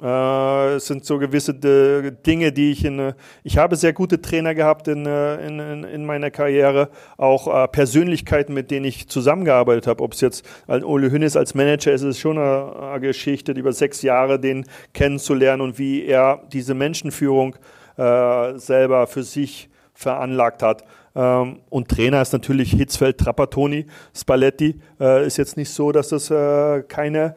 [0.00, 3.00] Äh, es sind so gewisse äh, Dinge, die ich in.
[3.00, 7.72] Äh, ich habe sehr gute Trainer gehabt in, äh, in, in, in meiner Karriere, auch
[7.72, 10.04] Persönlichkeiten, mit denen ich zusammengearbeitet habe.
[10.04, 14.02] Ob es jetzt Ole Hünnes als Manager ist, ist schon eine, eine Geschichte, über sechs
[14.02, 17.56] Jahre den kennenzulernen und wie er diese Menschenführung
[17.98, 20.84] äh, selber für sich veranlagt hat.
[21.14, 24.80] Ähm, und Trainer ist natürlich Hitzfeld, Trapattoni, Spalletti.
[25.00, 27.34] Äh, ist jetzt nicht so, dass das äh, keine,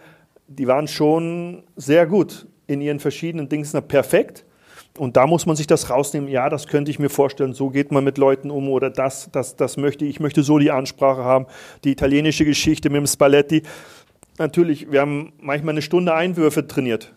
[0.47, 4.45] die waren schon sehr gut in ihren verschiedenen Dings perfekt.
[4.97, 6.29] Und da muss man sich das rausnehmen.
[6.29, 7.53] Ja, das könnte ich mir vorstellen.
[7.53, 10.19] So geht man mit Leuten um oder das, das, das möchte ich.
[10.19, 11.47] möchte so die Ansprache haben.
[11.83, 13.63] Die italienische Geschichte mit dem Spalletti.
[14.37, 17.13] Natürlich, wir haben manchmal eine Stunde Einwürfe trainiert.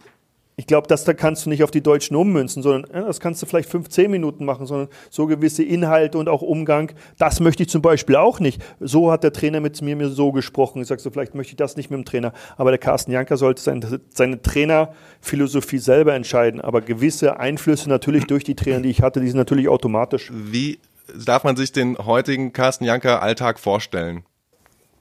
[0.57, 3.47] Ich glaube, das da kannst du nicht auf die Deutschen ummünzen, sondern das kannst du
[3.47, 7.69] vielleicht fünf, zehn Minuten machen, sondern so gewisse Inhalte und auch Umgang, das möchte ich
[7.69, 8.62] zum Beispiel auch nicht.
[8.79, 10.81] So hat der Trainer mit mir, mir so gesprochen.
[10.81, 12.33] Ich sage so, vielleicht möchte ich das nicht mit dem Trainer.
[12.57, 16.61] Aber der Carsten Janker sollte seine, seine Trainerphilosophie selber entscheiden.
[16.61, 20.31] Aber gewisse Einflüsse natürlich durch die Trainer, die ich hatte, die sind natürlich automatisch.
[20.33, 20.79] Wie
[21.27, 24.25] darf man sich den heutigen Carsten Janker Alltag vorstellen?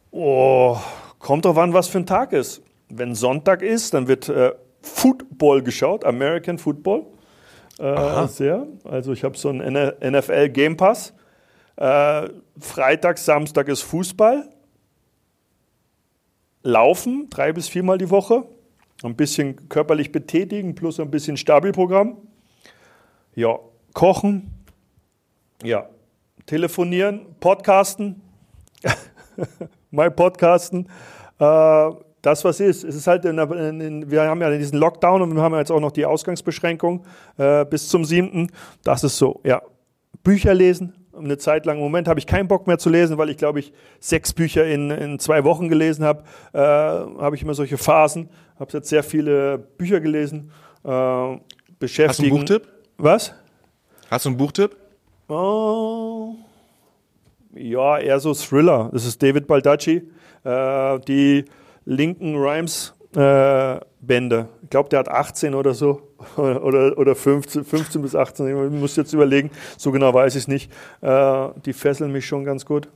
[0.10, 0.78] Oh,
[1.20, 2.62] kommt drauf an, was für ein Tag ist.
[2.90, 4.52] Wenn Sonntag ist, dann wird äh,
[4.84, 7.06] Football geschaut, American Football.
[7.80, 8.68] Äh, sehr.
[8.84, 11.14] Also ich habe so einen NFL Game Pass.
[11.76, 14.50] Äh, Freitag, Samstag ist Fußball.
[16.62, 18.44] Laufen, drei bis viermal die Woche.
[19.04, 22.18] Ein bisschen körperlich betätigen plus ein bisschen Stabilprogramm.
[23.36, 23.60] Ja,
[23.94, 24.64] kochen.
[25.64, 25.90] Ja,
[26.46, 28.22] telefonieren, podcasten.
[29.92, 30.90] Mal podcasten.
[31.40, 31.90] Äh,
[32.24, 32.84] das, was ist.
[32.84, 35.72] Es ist halt, in, in, wir haben ja diesen Lockdown und wir haben ja jetzt
[35.72, 37.06] auch noch die Ausgangsbeschränkung
[37.38, 38.50] äh, bis zum 7.
[38.84, 39.62] Das ist so, ja.
[40.24, 41.76] Bücher lesen, eine Zeit lang.
[41.78, 44.66] Im Moment habe ich keinen Bock mehr zu lesen, weil ich, glaube ich, sechs Bücher
[44.66, 46.24] in, in zwei Wochen gelesen habe.
[46.54, 48.30] Äh, habe ich immer solche Phasen.
[48.58, 50.50] Habe jetzt sehr viele Bücher gelesen.
[50.86, 51.38] Äh,
[51.78, 52.08] beschäftigen.
[52.08, 52.68] Hast du einen Buchtipp?
[52.98, 53.34] Was?
[54.10, 54.78] Hast du einen Buchtipp?
[55.28, 56.36] Oh,
[57.54, 58.90] ja, eher so Thriller.
[58.94, 60.10] Das ist David Baldacci.
[60.46, 61.44] Äh, die
[61.86, 64.50] linken Rhymes äh, Bände.
[64.64, 66.10] Ich glaube, der hat 18 oder so.
[66.38, 68.48] Oder, oder 15, 15 bis 18.
[68.48, 69.52] Ich muss jetzt überlegen.
[69.78, 70.72] So genau weiß ich es nicht.
[71.02, 72.88] Äh, die fesseln mich schon ganz gut.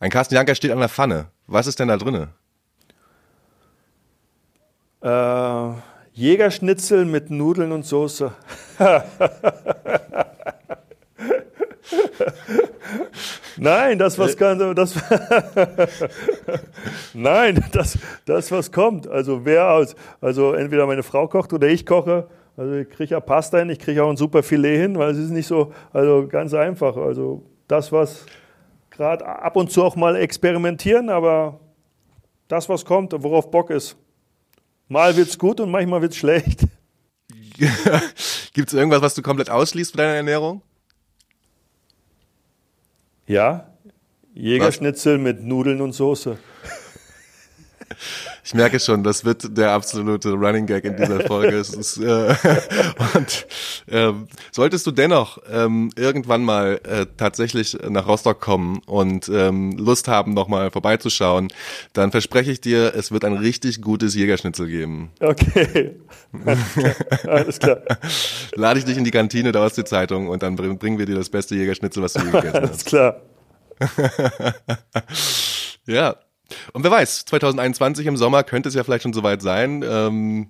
[0.00, 1.26] Ein Carsten Janker steht an der Pfanne.
[1.46, 2.26] Was ist denn da drin?
[5.00, 5.72] Äh,
[6.12, 8.32] Jägerschnitzel mit Nudeln und Soße.
[13.56, 14.74] Nein, das was kann, äh.
[14.74, 14.94] das
[17.14, 19.06] Nein, das das was kommt.
[19.08, 22.28] Also wer aus also entweder meine Frau kocht oder ich koche.
[22.56, 25.18] Also ich kriege ja Pasta hin, ich kriege auch ein super Filet hin, weil es
[25.18, 26.96] ist nicht so also ganz einfach.
[26.96, 28.26] Also das was
[28.90, 31.60] gerade ab und zu auch mal experimentieren, aber
[32.48, 33.96] das was kommt, worauf Bock ist.
[34.88, 36.62] Mal wird's gut und manchmal wird's schlecht.
[38.54, 40.62] Gibt es irgendwas, was du komplett ausschließt bei deiner Ernährung?
[43.28, 43.66] Ja,
[44.32, 45.22] Jägerschnitzel Was?
[45.22, 46.38] mit Nudeln und Soße.
[48.44, 51.56] Ich merke schon, das wird der absolute Running Gag in dieser Folge.
[51.56, 52.34] ist, äh,
[53.14, 53.46] und
[53.90, 60.08] ähm, solltest du dennoch ähm, irgendwann mal äh, tatsächlich nach Rostock kommen und ähm, Lust
[60.08, 61.48] haben, nochmal vorbeizuschauen,
[61.92, 65.10] dann verspreche ich dir, es wird ein richtig gutes Jägerschnitzel geben.
[65.20, 65.96] Okay.
[67.26, 67.82] Alles klar.
[68.54, 71.54] Lade ich dich in die Kantine der Ostsee-Zeitung und dann bringen wir dir das beste
[71.54, 72.68] Jägerschnitzel, was du je gegessen hast.
[72.68, 73.20] Alles klar.
[75.86, 76.16] ja,
[76.72, 79.84] und wer weiß, 2021 im Sommer könnte es ja vielleicht schon soweit sein.
[79.88, 80.48] Ähm,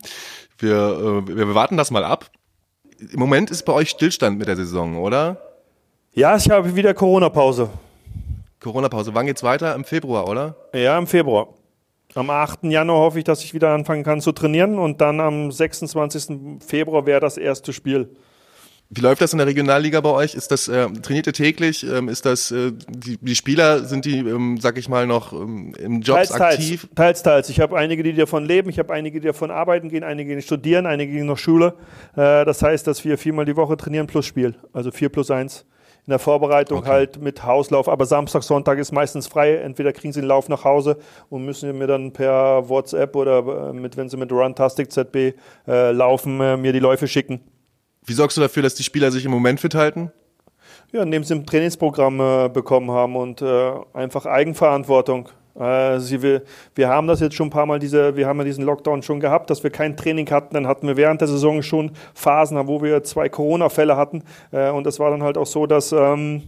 [0.58, 2.30] wir, äh, wir warten das mal ab.
[2.98, 5.36] Im Moment ist bei euch Stillstand mit der Saison, oder?
[6.14, 7.70] Ja, ich habe wieder Corona-Pause.
[8.60, 9.14] Corona-Pause.
[9.14, 9.74] Wann geht's weiter?
[9.74, 10.56] Im Februar, oder?
[10.74, 11.48] Ja, im Februar.
[12.14, 12.64] Am 8.
[12.64, 16.60] Januar hoffe ich, dass ich wieder anfangen kann zu trainieren und dann am 26.
[16.66, 18.16] Februar wäre das erste Spiel.
[18.90, 20.34] Wie läuft das in der Regionalliga bei euch?
[20.34, 21.84] Ist das äh, trainiert ihr täglich?
[21.84, 25.74] Ähm, ist das äh, die, die Spieler sind die, ähm, sag ich mal, noch ähm,
[25.78, 26.88] im Jobs teils, aktiv?
[26.94, 27.50] Teils, teils.
[27.50, 28.70] Ich habe einige, die davon leben.
[28.70, 30.04] Ich habe einige, die davon arbeiten gehen.
[30.04, 30.86] Einige, die studieren.
[30.86, 31.74] Einige gehen noch Schule.
[32.16, 35.66] Äh, das heißt, dass wir viermal die Woche trainieren plus Spiel, also vier plus eins.
[36.06, 36.88] In der Vorbereitung okay.
[36.88, 37.90] halt mit Hauslauf.
[37.90, 39.56] Aber Samstag, Sonntag ist meistens frei.
[39.56, 40.96] Entweder kriegen sie den Lauf nach Hause
[41.28, 45.34] und müssen mir dann per WhatsApp oder äh, mit, wenn sie mit Runtastic ZB
[45.66, 47.42] äh, laufen, äh, mir die Läufe schicken.
[48.04, 50.12] Wie sorgst du dafür, dass die Spieler sich im Moment fit halten?
[50.92, 55.28] Ja, indem sie ein Trainingsprogramm äh, bekommen haben und äh, einfach Eigenverantwortung.
[55.58, 56.42] Äh, sie, wir,
[56.74, 59.20] wir haben das jetzt schon ein paar Mal, diese, wir haben ja diesen Lockdown schon
[59.20, 60.54] gehabt, dass wir kein Training hatten.
[60.54, 64.22] Dann hatten wir während der Saison schon Phasen, wo wir zwei Corona-Fälle hatten.
[64.52, 66.44] Äh, und das war dann halt auch so, dass ähm,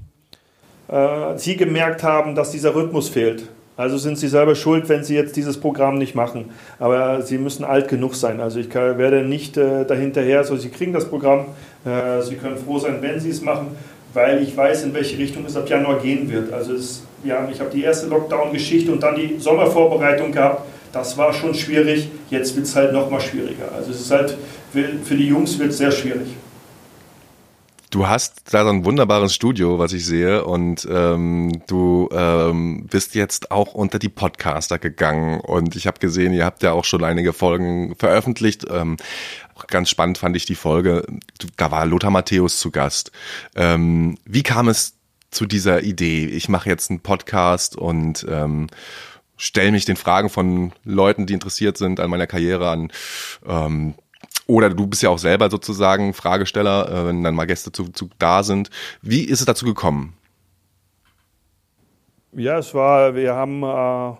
[0.88, 3.48] äh, sie gemerkt haben, dass dieser Rhythmus fehlt.
[3.80, 6.50] Also sind sie selber schuld, wenn sie jetzt dieses Programm nicht machen.
[6.78, 8.38] Aber sie müssen alt genug sein.
[8.38, 11.46] Also ich kann, werde nicht äh, dahinterher, so sie kriegen das Programm,
[11.86, 13.68] äh, sie können froh sein, wenn sie es machen,
[14.12, 16.52] weil ich weiß, in welche Richtung es ab Januar gehen wird.
[16.52, 20.66] Also es, ja, ich habe die erste Lockdown-Geschichte und dann die Sommervorbereitung gehabt.
[20.92, 22.10] Das war schon schwierig.
[22.28, 23.72] Jetzt wird es halt noch mal schwieriger.
[23.74, 24.36] Also es ist halt
[24.72, 26.28] für die Jungs wird sehr schwierig.
[27.90, 33.16] Du hast da so ein wunderbares Studio, was ich sehe, und ähm, du ähm, bist
[33.16, 37.02] jetzt auch unter die Podcaster gegangen und ich habe gesehen, ihr habt ja auch schon
[37.02, 38.64] einige Folgen veröffentlicht.
[38.70, 38.96] Ähm,
[39.66, 41.04] ganz spannend fand ich die Folge.
[41.56, 43.10] Da war Lothar Matthäus zu Gast.
[43.56, 44.94] Ähm, wie kam es
[45.32, 46.26] zu dieser Idee?
[46.26, 48.68] Ich mache jetzt einen Podcast und ähm,
[49.36, 52.92] stelle mich den Fragen von Leuten, die interessiert sind an meiner Karriere an.
[53.44, 53.94] Ähm,
[54.50, 58.10] oder du bist ja auch selber sozusagen Fragesteller, äh, wenn dann mal Gäste zu, zu
[58.18, 58.70] da sind.
[59.02, 60.14] Wie ist es dazu gekommen?
[62.32, 64.16] Ja, es war, wir haben äh,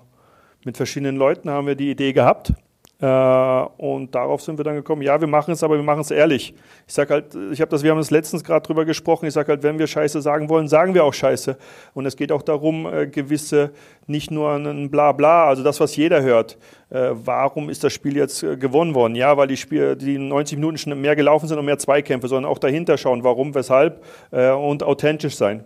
[0.65, 2.53] mit verschiedenen Leuten haben wir die Idee gehabt
[3.01, 6.53] und darauf sind wir dann gekommen, ja, wir machen es, aber wir machen es ehrlich.
[6.87, 9.53] Ich sage halt, ich habe das, wir haben das letztens gerade drüber gesprochen, ich sage
[9.53, 11.57] halt, wenn wir Scheiße sagen wollen, sagen wir auch Scheiße.
[11.95, 13.71] Und es geht auch darum, äh, gewisse,
[14.07, 16.59] nicht nur ein Blabla, also das, was jeder hört.
[16.91, 19.15] Äh, warum ist das Spiel jetzt gewonnen worden?
[19.15, 22.53] Ja, weil die, Spiel, die 90 Minuten schon mehr gelaufen sind und mehr Zweikämpfe, sondern
[22.53, 25.65] auch dahinter schauen, warum, weshalb und authentisch sein.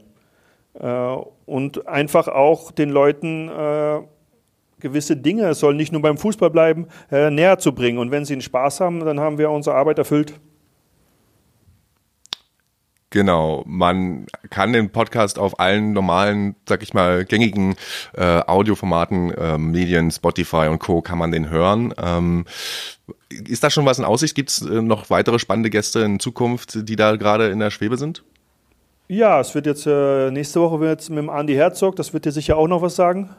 [1.46, 3.50] und einfach auch den Leuten
[4.80, 7.98] gewisse Dinge, es soll nicht nur beim Fußball bleiben, äh, näher zu bringen.
[7.98, 10.34] Und wenn sie einen Spaß haben, dann haben wir unsere Arbeit erfüllt.
[13.14, 17.76] Genau, man kann den Podcast auf allen normalen, sag ich mal, gängigen
[18.14, 21.00] äh, Audioformaten, äh, Medien, Spotify und Co.
[21.00, 21.94] kann man den hören.
[21.96, 22.44] Ähm,
[23.28, 24.34] ist da schon was in Aussicht?
[24.34, 27.98] Gibt es äh, noch weitere spannende Gäste in Zukunft, die da gerade in der Schwebe
[27.98, 28.24] sind?
[29.06, 32.32] Ja, es wird jetzt äh, nächste Woche wird mit dem Andi Herzog, das wird dir
[32.32, 33.30] sicher auch noch was sagen.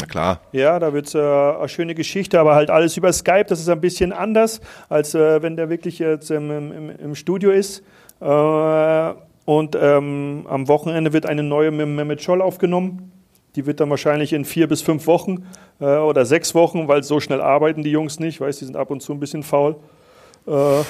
[0.00, 0.40] Na klar.
[0.52, 3.46] Ja, da wird es äh, eine schöne Geschichte, aber halt alles über Skype.
[3.48, 7.50] Das ist ein bisschen anders, als äh, wenn der wirklich jetzt im, im, im Studio
[7.50, 7.82] ist.
[8.20, 9.12] Äh,
[9.44, 13.12] und ähm, am Wochenende wird eine neue mit Mehmet Scholl aufgenommen.
[13.56, 15.46] Die wird dann wahrscheinlich in vier bis fünf Wochen
[15.80, 18.34] äh, oder sechs Wochen, weil so schnell arbeiten die Jungs nicht.
[18.34, 19.76] Ich weiß, die sind ab und zu ein bisschen faul.
[20.46, 20.82] Äh,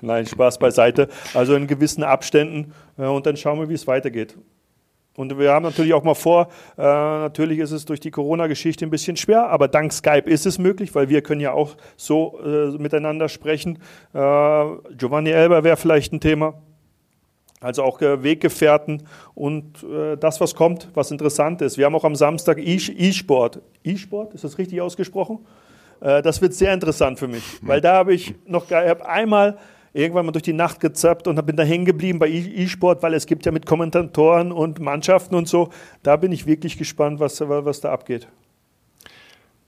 [0.00, 1.08] nein, Spaß beiseite.
[1.34, 2.72] Also in gewissen Abständen.
[2.98, 4.36] Äh, und dann schauen wir, wie es weitergeht.
[5.14, 6.48] Und wir haben natürlich auch mal vor,
[6.78, 10.58] äh, natürlich ist es durch die Corona-Geschichte ein bisschen schwer, aber dank Skype ist es
[10.58, 13.78] möglich, weil wir können ja auch so äh, miteinander sprechen.
[14.14, 14.64] Äh,
[14.96, 16.54] Giovanni Elber wäre vielleicht ein Thema.
[17.60, 19.04] Also auch äh, Weggefährten
[19.34, 21.78] und äh, das, was kommt, was interessant ist.
[21.78, 23.60] Wir haben auch am Samstag E-Sport.
[23.84, 25.46] E-Sport, ist das richtig ausgesprochen?
[26.00, 29.58] Äh, das wird sehr interessant für mich, weil da habe ich noch, habe einmal
[29.92, 33.26] irgendwann mal durch die Nacht gezappt und bin da hängen geblieben bei E-Sport, weil es
[33.26, 35.70] gibt ja mit Kommentatoren und Mannschaften und so.
[36.02, 38.28] Da bin ich wirklich gespannt, was, was da abgeht.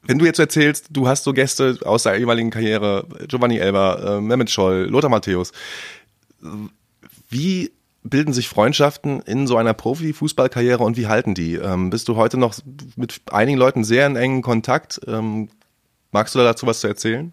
[0.07, 4.21] Wenn du jetzt erzählst, du hast so Gäste aus der ehemaligen Karriere, Giovanni Elber, äh,
[4.21, 5.53] Mehmet Scholl, Lothar Matthäus,
[7.31, 7.73] wie
[8.03, 11.55] bilden sich Freundschaften in so einer Profifußballkarriere und wie halten die?
[11.55, 12.55] Ähm, bist du heute noch
[12.97, 15.01] mit einigen Leuten sehr in engen Kontakt?
[15.07, 15.49] Ähm,
[16.13, 17.33] magst du da dazu was zu erzählen?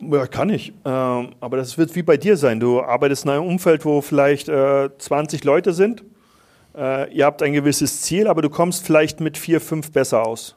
[0.00, 0.72] Ja, kann ich.
[0.84, 2.60] Ähm, aber das wird wie bei dir sein.
[2.60, 6.04] Du arbeitest in einem Umfeld, wo vielleicht äh, 20 Leute sind.
[6.76, 10.54] Äh, ihr habt ein gewisses Ziel, aber du kommst vielleicht mit vier, fünf besser aus.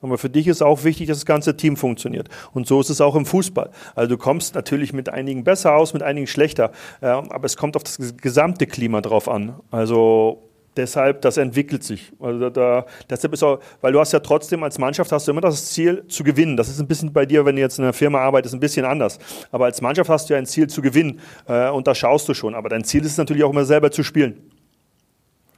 [0.00, 2.28] Aber für dich ist auch wichtig, dass das ganze Team funktioniert.
[2.52, 3.70] Und so ist es auch im Fußball.
[3.96, 6.70] Also du kommst natürlich mit einigen besser aus, mit einigen schlechter.
[7.00, 9.58] Äh, aber es kommt auf das gesamte Klima drauf an.
[9.72, 10.47] Also
[10.78, 12.12] deshalb, das entwickelt sich.
[12.20, 15.40] Also da, deshalb ist auch, weil du hast ja trotzdem als Mannschaft hast du immer
[15.40, 16.56] das Ziel zu gewinnen.
[16.56, 18.86] Das ist ein bisschen bei dir, wenn du jetzt in einer Firma arbeitest, ein bisschen
[18.86, 19.18] anders.
[19.50, 22.34] Aber als Mannschaft hast du ja ein Ziel zu gewinnen äh, und da schaust du
[22.34, 22.54] schon.
[22.54, 24.50] Aber dein Ziel ist es natürlich auch immer selber zu spielen.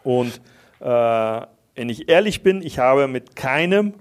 [0.03, 0.41] Und
[0.81, 3.95] äh, wenn ich ehrlich bin, ich habe mit keinem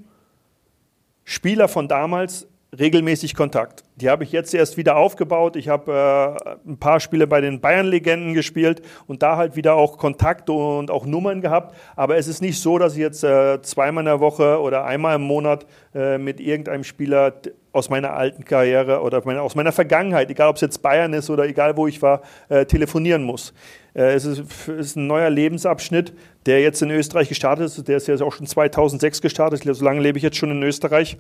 [1.24, 2.48] Spieler von damals
[2.78, 3.84] regelmäßig Kontakt.
[3.96, 5.56] Die habe ich jetzt erst wieder aufgebaut.
[5.56, 9.98] Ich habe äh, ein paar Spiele bei den Bayern-Legenden gespielt und da halt wieder auch
[9.98, 11.76] Kontakt und auch Nummern gehabt.
[11.96, 15.16] Aber es ist nicht so, dass ich jetzt äh, zweimal in der Woche oder einmal
[15.16, 15.66] im Monat
[15.96, 17.34] äh, mit irgendeinem Spieler
[17.72, 21.46] aus meiner alten Karriere oder aus meiner Vergangenheit, egal ob es jetzt Bayern ist oder
[21.46, 23.54] egal wo ich war, äh, telefonieren muss.
[23.94, 26.14] Äh, es ist, ist, ein neuer Lebensabschnitt,
[26.46, 27.88] der jetzt in Österreich gestartet ist.
[27.88, 29.64] Der ist ja auch schon 2006 gestartet.
[29.64, 31.18] So lange lebe ich jetzt schon in Österreich.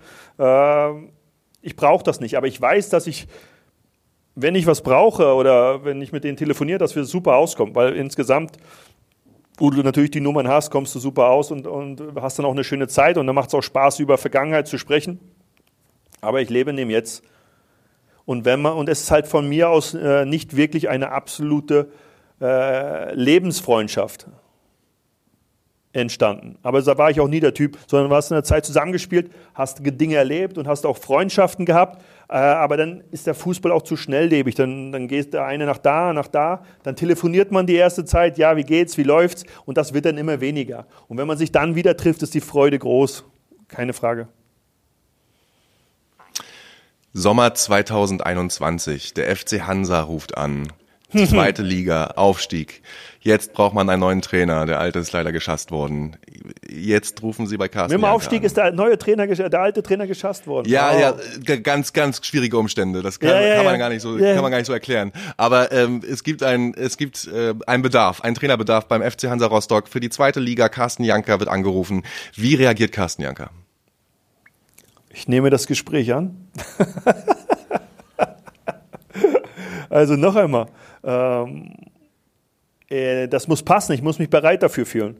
[1.62, 3.28] Ich brauche das nicht, aber ich weiß, dass ich,
[4.36, 7.96] wenn ich was brauche oder wenn ich mit denen telefoniere, dass wir super auskommen, weil
[7.96, 8.58] insgesamt,
[9.58, 12.52] wo du natürlich die Nummern hast, kommst du super aus und, und hast dann auch
[12.52, 15.20] eine schöne Zeit und dann macht es auch Spaß, über Vergangenheit zu sprechen.
[16.22, 17.24] Aber ich lebe in dem Jetzt.
[18.26, 21.92] Und wenn man, und es ist halt von mir aus äh, nicht wirklich eine absolute
[22.40, 24.28] äh, Lebensfreundschaft
[26.00, 26.58] entstanden.
[26.64, 29.32] Aber da war ich auch nie der Typ, sondern du hast in der Zeit zusammengespielt,
[29.54, 32.02] hast Dinge erlebt und hast auch Freundschaften gehabt.
[32.30, 34.56] Äh, aber dann ist der Fußball auch zu schnelllebig.
[34.56, 36.64] Dann, dann geht der eine nach da, nach da.
[36.84, 39.44] Dann telefoniert man die erste Zeit, ja, wie geht's, wie läuft's?
[39.66, 40.86] Und das wird dann immer weniger.
[41.08, 43.24] Und wenn man sich dann wieder trifft, ist die Freude groß.
[43.68, 44.28] Keine Frage.
[47.14, 49.16] Sommer 2021.
[49.16, 50.72] Der FC Hansa ruft an.
[51.28, 52.84] Zweite Liga, Aufstieg.
[53.22, 54.66] Jetzt braucht man einen neuen Trainer.
[54.66, 56.16] Der alte ist leider geschasst worden.
[56.70, 57.94] Jetzt rufen Sie bei Carsten.
[57.94, 58.46] Mit dem Aufstieg an.
[58.46, 60.70] ist der neue Trainer, der alte Trainer geschasst worden.
[60.70, 61.20] Ja, wow.
[61.46, 63.02] ja, ganz, ganz schwierige Umstände.
[63.02, 63.80] Das kann, ja, ja, kann man ja.
[63.80, 65.12] gar nicht so, kann man gar nicht so erklären.
[65.36, 69.48] Aber ähm, es gibt ein, es gibt äh, einen Bedarf, einen Trainerbedarf beim FC Hansa
[69.48, 70.70] Rostock für die zweite Liga.
[70.70, 72.04] Carsten Janker wird angerufen.
[72.36, 73.50] Wie reagiert Carsten Janker?
[75.10, 76.48] Ich nehme das Gespräch an.
[79.90, 80.68] also noch einmal.
[81.04, 81.89] Ähm,
[82.90, 85.18] äh, das muss passen, ich muss mich bereit dafür fühlen.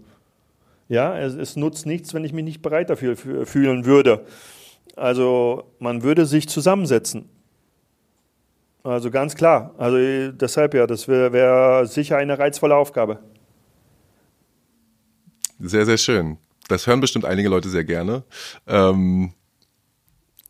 [0.88, 4.26] Ja, es, es, nutzt nichts, wenn ich mich nicht bereit dafür fühlen würde.
[4.96, 7.30] Also man würde sich zusammensetzen.
[8.84, 9.76] Also ganz klar.
[9.78, 13.20] Also deshalb ja, das wäre wär sicher eine reizvolle Aufgabe.
[15.60, 16.38] Sehr, sehr schön.
[16.70, 18.24] Das hören bestimmt einige Leute sehr gerne.
[18.66, 19.34] Ähm,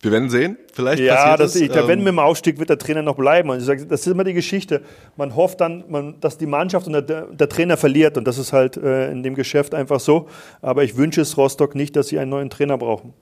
[0.01, 0.57] wir werden sehen.
[0.73, 1.61] Vielleicht ja, das, es.
[1.61, 3.49] Ich, ähm, wenn mit dem Aufstieg wird der Trainer noch bleiben.
[3.49, 4.81] Und ich sage, das ist immer die Geschichte.
[5.17, 8.17] Man hofft dann, man, dass die Mannschaft und der, der, Trainer verliert.
[8.17, 10.29] Und das ist halt äh, in dem Geschäft einfach so.
[10.61, 13.13] Aber ich wünsche es Rostock nicht, dass sie einen neuen Trainer brauchen.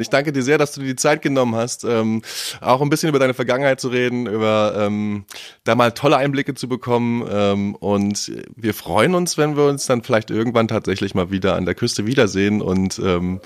[0.00, 2.22] Ich danke dir sehr, dass du dir die Zeit genommen hast, ähm,
[2.60, 5.24] auch ein bisschen über deine Vergangenheit zu reden, über ähm,
[5.64, 7.26] da mal tolle Einblicke zu bekommen.
[7.28, 11.64] Ähm, und wir freuen uns, wenn wir uns dann vielleicht irgendwann tatsächlich mal wieder an
[11.64, 12.62] der Küste wiedersehen.
[12.62, 13.40] Und ähm,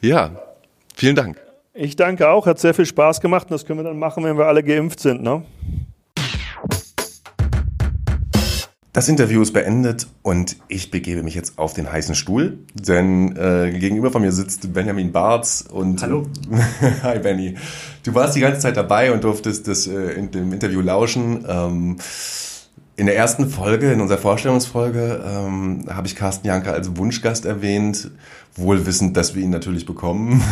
[0.00, 0.47] ja,
[0.98, 1.40] Vielen Dank.
[1.74, 4.36] Ich danke auch, hat sehr viel Spaß gemacht und das können wir dann machen, wenn
[4.36, 5.22] wir alle geimpft sind.
[5.22, 5.44] Ne?
[8.92, 13.78] Das Interview ist beendet und ich begebe mich jetzt auf den heißen Stuhl, denn äh,
[13.78, 16.26] gegenüber von mir sitzt Benjamin Barz und Hallo.
[17.04, 17.56] Hi Benny.
[18.02, 21.44] Du warst die ganze Zeit dabei und durftest das äh, in dem Interview lauschen.
[21.48, 21.96] Ähm,
[22.98, 28.10] in der ersten Folge, in unserer Vorstellungsfolge, ähm, habe ich Carsten Janker als Wunschgast erwähnt,
[28.56, 30.42] wohl wissend, dass wir ihn natürlich bekommen.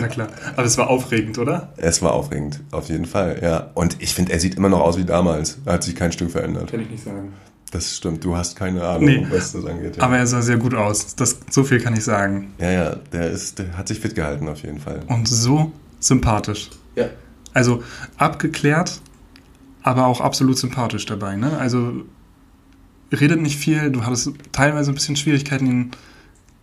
[0.00, 0.28] Na klar.
[0.54, 1.72] Aber es war aufregend, oder?
[1.76, 3.70] es war aufregend, auf jeden Fall, ja.
[3.74, 5.58] Und ich finde, er sieht immer noch aus wie damals.
[5.64, 6.70] Da hat sich kein Stück verändert.
[6.70, 7.32] Kann ich nicht sagen.
[7.72, 9.26] Das stimmt, du hast keine Ahnung, Nee.
[9.28, 9.96] was das angeht.
[9.96, 10.04] Ja.
[10.04, 11.16] Aber er sah sehr gut aus.
[11.16, 12.54] Das, so viel kann ich sagen.
[12.60, 15.00] ja, ja, der, ist, der hat sich fit gehalten, auf jeden Fall.
[15.08, 16.70] Und so sympathisch.
[16.94, 17.06] Ja.
[17.52, 17.82] Also
[18.16, 19.00] abgeklärt,
[19.88, 21.36] aber auch absolut sympathisch dabei.
[21.36, 21.56] Ne?
[21.58, 22.04] Also
[23.12, 23.90] redet nicht viel.
[23.90, 25.90] Du hattest teilweise ein bisschen Schwierigkeiten, ihn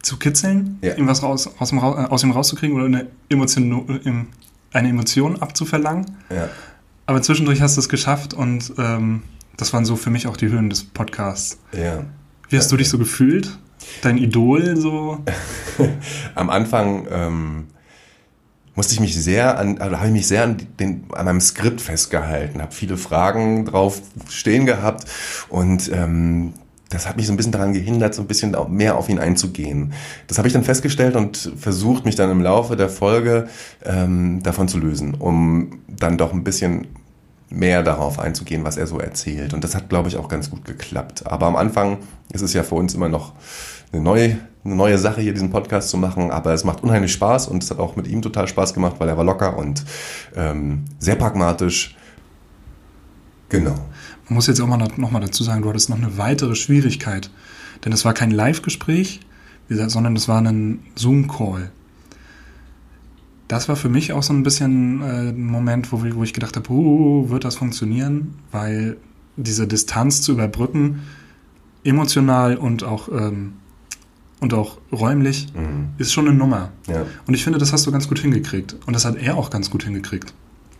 [0.04, 0.94] zu kitzeln, Ja.
[0.94, 4.28] ihm was raus, aus, dem, äh, aus ihm rauszukriegen oder eine Emotion, im-
[4.72, 6.06] eine Emotion abzuverlangen.
[6.30, 6.50] Ja.
[7.08, 9.24] Aber zwischendurch hast du es geschafft und ähm,
[9.58, 11.60] das waren so für mich auch die Höhen des Podcasts.
[11.74, 12.04] ja.
[12.50, 13.58] Wie hast du dich so gefühlt?
[14.04, 15.18] Dein Idol so?
[16.36, 17.64] Am Anfang ähm,
[18.76, 21.82] musste ich mich sehr an, also habe ich mich sehr an, den, an meinem Skript
[21.82, 25.06] festgehalten, habe viele Fragen drauf stehen gehabt
[25.50, 26.54] und ähm,
[26.90, 29.94] das hat mich so ein bisschen daran gehindert, so ein bisschen mehr auf ihn einzugehen.
[30.28, 33.48] Das habe ich dann festgestellt und versucht, mich dann im Laufe der Folge
[33.84, 36.88] ähm, davon zu lösen, um dann doch ein bisschen
[37.50, 39.54] mehr darauf einzugehen, was er so erzählt.
[39.54, 41.24] Und das hat, glaube ich, auch ganz gut geklappt.
[41.26, 42.00] Aber am Anfang
[42.32, 43.34] ist es ja für uns immer noch
[43.96, 46.32] eine neue, eine neue Sache, hier diesen Podcast zu machen.
[46.32, 49.10] Aber es macht unheimlich Spaß und es hat auch mit ihm total Spaß gemacht, weil
[49.10, 49.84] er war locker und
[50.36, 51.96] ähm, sehr pragmatisch.
[53.50, 53.76] Genau.
[54.28, 57.30] Man muss jetzt auch mal noch mal dazu sagen, du hattest noch eine weitere Schwierigkeit.
[57.84, 59.20] Denn es war kein Live-Gespräch,
[59.70, 61.72] sondern es war ein Zoom-Call.
[63.48, 66.72] Das war für mich auch so ein bisschen äh, ein Moment, wo ich gedacht habe,
[66.72, 68.34] uh, wird das funktionieren?
[68.52, 68.98] Weil
[69.38, 71.04] diese Distanz zu überbrücken,
[71.84, 73.54] emotional und auch, ähm,
[74.40, 75.90] und auch räumlich, Mhm.
[75.98, 76.72] ist schon eine Nummer.
[76.88, 77.06] Ja.
[77.28, 78.76] Und ich finde, das hast du ganz gut hingekriegt.
[78.86, 80.34] Und das hat er auch ganz gut hingekriegt.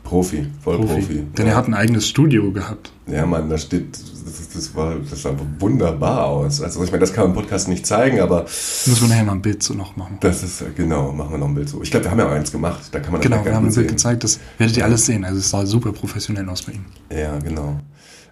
[0.04, 1.24] Profi, voll Profi.
[1.36, 1.54] Denn ja.
[1.54, 2.92] er hat ein eigenes Studio gehabt.
[3.08, 6.62] Ja, Mann, da steht, das, das, war, das sah wunderbar aus.
[6.62, 9.32] Also ich meine, das kann man im Podcast nicht zeigen, aber Müssen wir nachher mal
[9.32, 10.18] ein Bild so noch machen.
[10.20, 11.82] das ist, genau, machen wir noch ein Bild so.
[11.82, 13.66] Ich glaube, wir haben ja auch eins gemacht, da kann man das Genau, wir haben
[13.66, 15.26] ein Bild gezeigt, das werdet ihr alles sehen.
[15.26, 16.86] Also es sah super professionell aus bei ihm.
[17.12, 17.80] Ja, genau.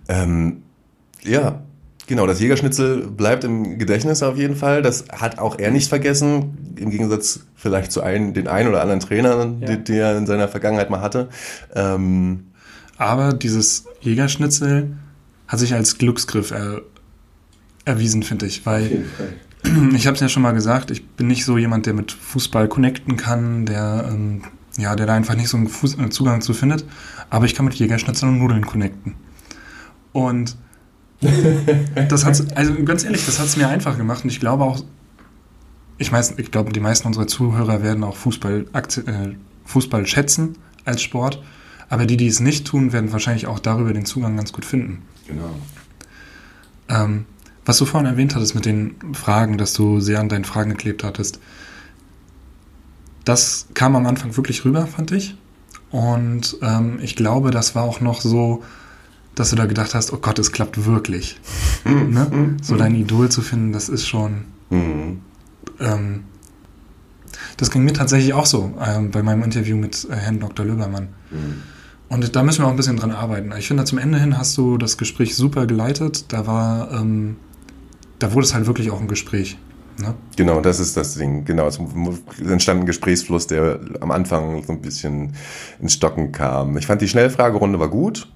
[0.10, 0.62] Ähm,
[1.24, 1.64] ja,
[2.16, 4.84] genau, das Jägerschnitzel bleibt im Gedächtnis auf jeden Fall.
[4.84, 8.99] Das hat auch er nicht vergessen, im Gegensatz vielleicht zu ein, den einen oder anderen
[8.99, 9.68] Trainer, Ja.
[9.76, 11.30] die, die er in seiner Vergangenheit mal hatte.
[11.74, 12.45] Ähm,
[12.97, 14.95] Aber dieses Jägerschnitzel
[15.47, 16.82] hat sich als Glücksgriff er,
[17.86, 18.64] erwiesen, finde ich.
[18.66, 19.05] Weil
[19.95, 22.68] ich habe es ja schon mal gesagt, ich bin nicht so jemand, der mit Fußball
[22.68, 24.43] connecten kann, der, ähm,
[24.78, 26.86] ja, der da einfach nicht so einen Fuß, äh, Zugang zu findet.
[27.32, 29.16] Aber ich kann mit Jägerschnitzel und Nudeln connecten.
[30.11, 30.57] Und
[32.10, 34.24] das hat's, also ganz ehrlich, das hat es mir einfach gemacht.
[34.24, 34.84] Und ich glaube auch,
[35.98, 41.42] ich, ich glaube, die meisten unserer Zuhörer werden auch Fußball, äh, Fußball schätzen als Sport.
[41.90, 45.04] Aber die, die es nicht tun, werden wahrscheinlich auch darüber den Zugang ganz gut finden.
[45.28, 45.56] genau.
[46.90, 47.26] Ähm,
[47.66, 51.04] was du vorhin erwähnt hattest mit den Fragen, dass du sehr an deinen Fragen geklebt
[51.04, 51.40] hattest,
[53.24, 55.38] das kam am Anfang wirklich rüber, fand ich.
[55.92, 58.64] Und ähm, ich glaube, das war auch noch so,
[59.36, 61.40] dass du da gedacht hast, oh Gott, es klappt wirklich.
[61.86, 62.58] ne?
[62.62, 64.46] So dein Idol zu finden, das ist schon.
[64.70, 65.22] Mhm.
[65.80, 66.24] Ähm,
[67.58, 70.66] das ging mir tatsächlich auch so ähm, bei meinem Interview mit äh, Herrn Dr.
[70.66, 71.10] Löbermann.
[71.32, 71.64] Mhm.
[72.10, 73.52] Und da müssen wir auch ein bisschen dran arbeiten.
[73.58, 76.26] Ich finde, zum Ende hin hast du das Gespräch super geleitet.
[76.32, 77.38] Da war, ähm,
[78.20, 79.58] da wurde es halt wirklich auch ein Gespräch.
[80.00, 80.16] Ne?
[80.36, 81.46] Genau, das ist das Ding.
[81.46, 81.80] Genau, es
[82.39, 85.34] entstand ein Gesprächsfluss, der am Anfang so ein bisschen
[85.80, 86.78] ins Stocken kam.
[86.78, 88.28] Ich fand die Schnellfragerunde war gut.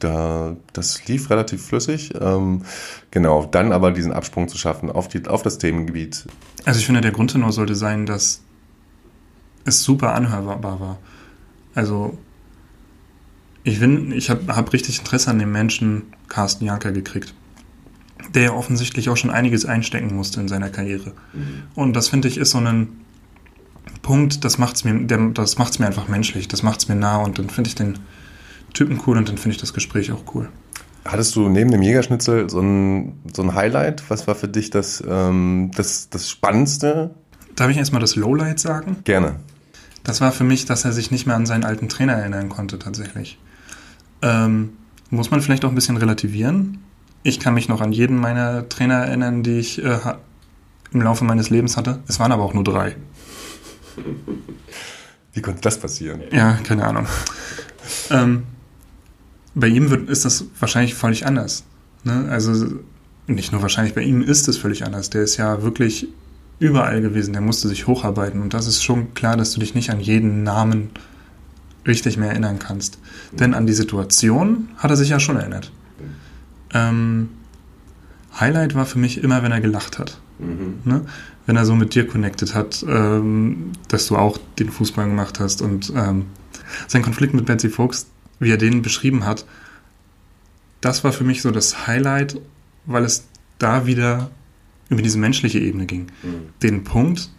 [0.00, 2.12] Da, das lief relativ flüssig.
[2.20, 2.62] Ähm,
[3.10, 6.26] genau, dann aber diesen Absprung zu schaffen auf, die, auf das Themengebiet.
[6.64, 8.42] Also ich finde, der Grundtenor sollte sein, dass
[9.64, 10.98] es super anhörbar war.
[11.74, 12.18] Also
[13.64, 17.34] ich, bin- ich habe hab richtig Interesse an dem Menschen Carsten Janker gekriegt,
[18.34, 21.12] der ja offensichtlich auch schon einiges einstecken musste in seiner Karriere.
[21.74, 22.88] Und das finde ich ist so ein
[24.02, 27.38] Punkt, das macht's mir, der, das macht's mir einfach menschlich, das macht's mir nah und
[27.38, 27.98] dann finde ich den
[28.72, 30.48] Typen cool und dann finde ich das Gespräch auch cool.
[31.04, 34.04] Hattest du neben dem Jägerschnitzel so ein, so ein Highlight?
[34.08, 37.14] Was war für dich das, ähm, das, das Spannendste?
[37.56, 38.98] Darf ich erstmal das Lowlight sagen?
[39.04, 39.36] Gerne.
[40.04, 42.78] Das war für mich, dass er sich nicht mehr an seinen alten Trainer erinnern konnte,
[42.78, 43.38] tatsächlich.
[44.20, 44.70] Ähm,
[45.10, 46.78] muss man vielleicht auch ein bisschen relativieren.
[47.22, 49.98] Ich kann mich noch an jeden meiner Trainer erinnern, die ich äh,
[50.92, 52.00] im Laufe meines Lebens hatte.
[52.08, 52.96] Es waren aber auch nur drei.
[55.32, 56.22] Wie konnte das passieren?
[56.30, 57.06] Ja, keine Ahnung.
[58.10, 58.42] ähm,
[59.54, 61.64] bei ihm wird, ist das wahrscheinlich völlig anders.
[62.04, 62.26] Ne?
[62.30, 62.66] Also
[63.26, 65.10] nicht nur wahrscheinlich bei ihm ist es völlig anders.
[65.10, 66.08] Der ist ja wirklich
[66.58, 67.32] überall gewesen.
[67.32, 68.42] Der musste sich hocharbeiten.
[68.42, 70.90] Und das ist schon klar, dass du dich nicht an jeden Namen
[71.86, 72.98] richtig mehr erinnern kannst.
[73.32, 75.72] Denn an die Situation hat er sich ja schon erinnert.
[76.74, 77.30] Ähm,
[78.38, 80.18] Highlight war für mich immer, wenn er gelacht hat.
[80.38, 80.80] Mhm.
[80.84, 81.04] Ne?
[81.46, 85.60] Wenn er so mit dir connected hat, ähm, dass du auch den Fußball gemacht hast
[85.60, 86.26] und ähm,
[86.88, 88.06] sein Konflikt mit Betsy Fuchs,
[88.38, 89.44] wie er den beschrieben hat,
[90.80, 92.40] das war für mich so das Highlight,
[92.86, 93.26] weil es
[93.58, 94.30] da wieder
[94.88, 96.06] über diese menschliche Ebene ging.
[96.22, 96.48] Mhm.
[96.62, 97.30] Den Punkt,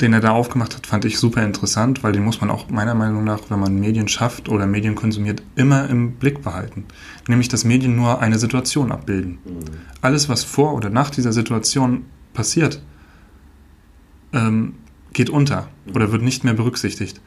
[0.00, 2.94] den er da aufgemacht hat, fand ich super interessant, weil den muss man auch meiner
[2.94, 6.84] Meinung nach, wenn man Medien schafft oder Medien konsumiert, immer im Blick behalten.
[7.28, 9.38] Nämlich, dass Medien nur eine Situation abbilden.
[9.44, 9.60] Mhm.
[10.00, 12.82] Alles, was vor oder nach dieser Situation passiert,
[14.32, 14.74] ähm,
[15.12, 17.20] geht unter oder wird nicht mehr berücksichtigt.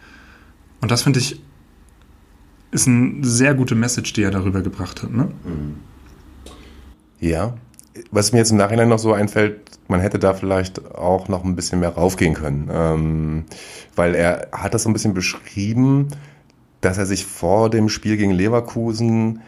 [0.81, 1.41] Und das finde ich
[2.71, 5.11] ist eine sehr gute Message, die er darüber gebracht hat.
[5.11, 5.31] Ne?
[5.45, 5.75] Mhm.
[7.19, 7.55] Ja,
[8.11, 11.55] was mir jetzt im Nachhinein noch so einfällt, man hätte da vielleicht auch noch ein
[11.55, 12.69] bisschen mehr raufgehen können.
[12.71, 13.45] Ähm,
[13.95, 16.09] weil er hat das so ein bisschen beschrieben,
[16.81, 19.41] dass er sich vor dem Spiel gegen Leverkusen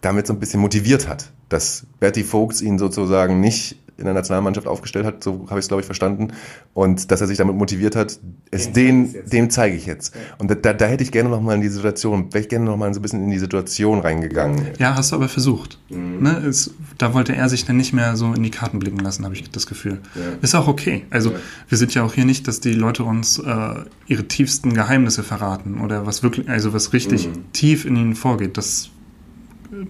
[0.00, 4.66] damit so ein bisschen motiviert hat, dass Bertie Vogts ihn sozusagen nicht in der Nationalmannschaft
[4.66, 6.28] aufgestellt hat, so habe ich es, glaube ich, verstanden.
[6.74, 8.18] Und dass er sich damit motiviert hat,
[8.50, 10.14] es den, dem zeige ich jetzt.
[10.38, 13.00] Und da, da hätte ich gerne nochmal in die Situation, wäre ich gerne nochmal so
[13.00, 14.66] ein bisschen in die Situation reingegangen.
[14.78, 15.78] Ja, hast du aber versucht.
[15.88, 16.22] Mhm.
[16.22, 16.42] Ne?
[16.46, 19.34] Es, da wollte er sich dann nicht mehr so in die Karten blicken lassen, habe
[19.34, 20.00] ich das Gefühl.
[20.14, 20.22] Ja.
[20.42, 21.04] Ist auch okay.
[21.10, 21.36] Also ja.
[21.68, 23.74] wir sind ja auch hier nicht, dass die Leute uns äh,
[24.06, 27.52] ihre tiefsten Geheimnisse verraten oder was wirklich, also was richtig mhm.
[27.52, 28.56] tief in ihnen vorgeht.
[28.56, 28.90] Das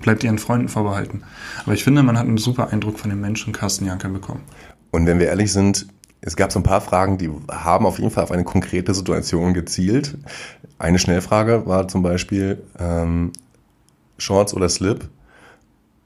[0.00, 1.22] bleibt ihren Freunden vorbehalten.
[1.64, 4.42] Aber ich finde, man hat einen super Eindruck von dem Menschen Carsten Janker bekommen.
[4.90, 5.86] Und wenn wir ehrlich sind,
[6.20, 9.54] es gab so ein paar Fragen, die haben auf jeden Fall auf eine konkrete Situation
[9.54, 10.16] gezielt.
[10.78, 13.32] Eine Schnellfrage war zum Beispiel ähm,
[14.18, 15.08] Shorts oder Slip.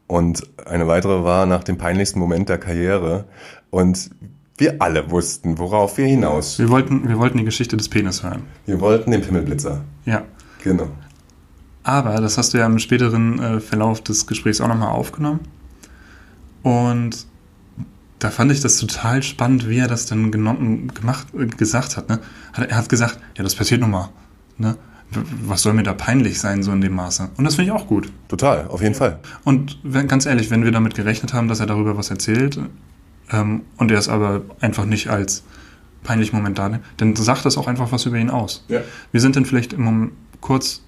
[0.07, 3.27] Und eine weitere war nach dem peinlichsten Moment der Karriere.
[3.70, 4.11] Und
[4.57, 6.59] wir alle wussten, worauf wir hinaus.
[6.59, 8.45] Wir wollten, wir wollten die Geschichte des Penis hören.
[8.64, 9.83] Wir wollten den Pimmelblitzer.
[10.07, 10.22] Ja.
[10.62, 10.89] Genau.
[11.87, 15.39] Aber das hast du ja im späteren äh, Verlauf des Gesprächs auch nochmal aufgenommen.
[16.64, 17.28] Und
[18.18, 22.09] da fand ich das total spannend, wie er das dann genommen, gemacht, äh, gesagt hat,
[22.09, 22.18] ne?
[22.57, 24.09] Er hat gesagt, ja, das passiert nochmal.
[24.59, 24.76] Ne?
[25.45, 27.28] Was soll mir da peinlich sein, so in dem Maße?
[27.37, 28.11] Und das finde ich auch gut.
[28.26, 29.20] Total, auf jeden Fall.
[29.45, 32.59] Und wenn, ganz ehrlich, wenn wir damit gerechnet haben, dass er darüber was erzählt,
[33.30, 35.45] ähm, und er es aber einfach nicht als
[36.03, 38.64] peinlich momentan, dann sagt das auch einfach was über ihn aus.
[38.66, 38.80] Ja.
[39.12, 40.82] Wir sind dann vielleicht im Moment kurz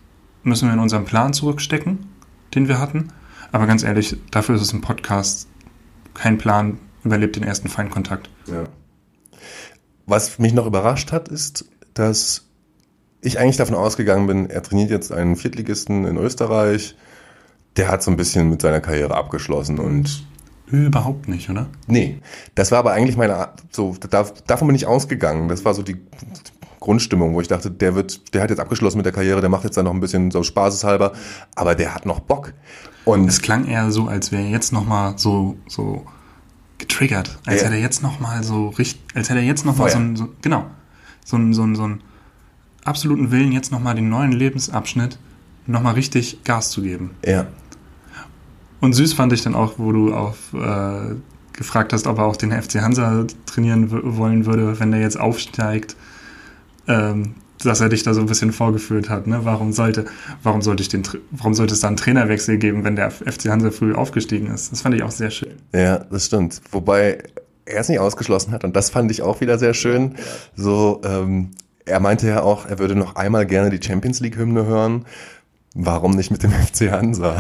[0.49, 2.07] müssen wir in unseren Plan zurückstecken,
[2.55, 3.09] den wir hatten.
[3.53, 5.49] Aber ganz ehrlich, dafür ist es ein Podcast.
[6.15, 8.29] Kein Plan überlebt den ersten Feindkontakt.
[8.47, 8.65] Ja.
[10.07, 12.47] Was mich noch überrascht hat, ist, dass
[13.21, 16.97] ich eigentlich davon ausgegangen bin, er trainiert jetzt einen Viertligisten in Österreich.
[17.77, 20.25] Der hat so ein bisschen mit seiner Karriere abgeschlossen und
[20.71, 21.67] Überhaupt nicht, oder?
[21.87, 22.19] Nee.
[22.55, 23.97] Das war aber eigentlich meine, so,
[24.47, 25.49] davon bin ich ausgegangen.
[25.49, 25.97] Das war so die
[26.81, 29.65] Grundstimmung, wo ich dachte, der wird, der hat jetzt abgeschlossen mit der Karriere, der macht
[29.65, 31.13] jetzt dann noch ein bisschen so spaßeshalber,
[31.55, 32.53] aber der hat noch Bock.
[33.05, 36.05] Und es klang eher so, als wäre er jetzt noch mal so so
[36.79, 39.77] getriggert, als äh, hätte er jetzt noch mal so richtig, als hätte er jetzt noch
[39.77, 40.67] mal so, ein, so genau
[41.25, 42.03] so ein so ein so einen
[42.85, 45.19] absoluten Willen jetzt noch mal den neuen Lebensabschnitt
[45.67, 47.11] noch mal richtig Gas zu geben.
[47.27, 47.47] Ja.
[48.81, 51.17] Und süß fand ich dann auch, wo du auf äh,
[51.53, 55.97] gefragt hast, ob er auch den FC Hansa trainieren wollen würde, wenn der jetzt aufsteigt
[56.89, 57.35] ähm,
[57.65, 59.27] dass er dich da so ein bisschen vorgeführt hat.
[59.27, 59.41] Ne?
[59.43, 60.07] Warum sollte,
[60.43, 63.71] warum sollte ich den, warum sollte es da einen Trainerwechsel geben, wenn der FC Hansa
[63.71, 64.73] früh aufgestiegen ist?
[64.73, 65.55] Das fand ich auch sehr schön.
[65.75, 66.61] Ja, das stimmt.
[66.71, 67.23] Wobei
[67.65, 70.15] er es nicht ausgeschlossen hat und das fand ich auch wieder sehr schön.
[70.55, 71.51] So, ähm,
[71.85, 75.05] er meinte ja auch, er würde noch einmal gerne die Champions League Hymne hören.
[75.75, 77.37] Warum nicht mit dem FC Hansa?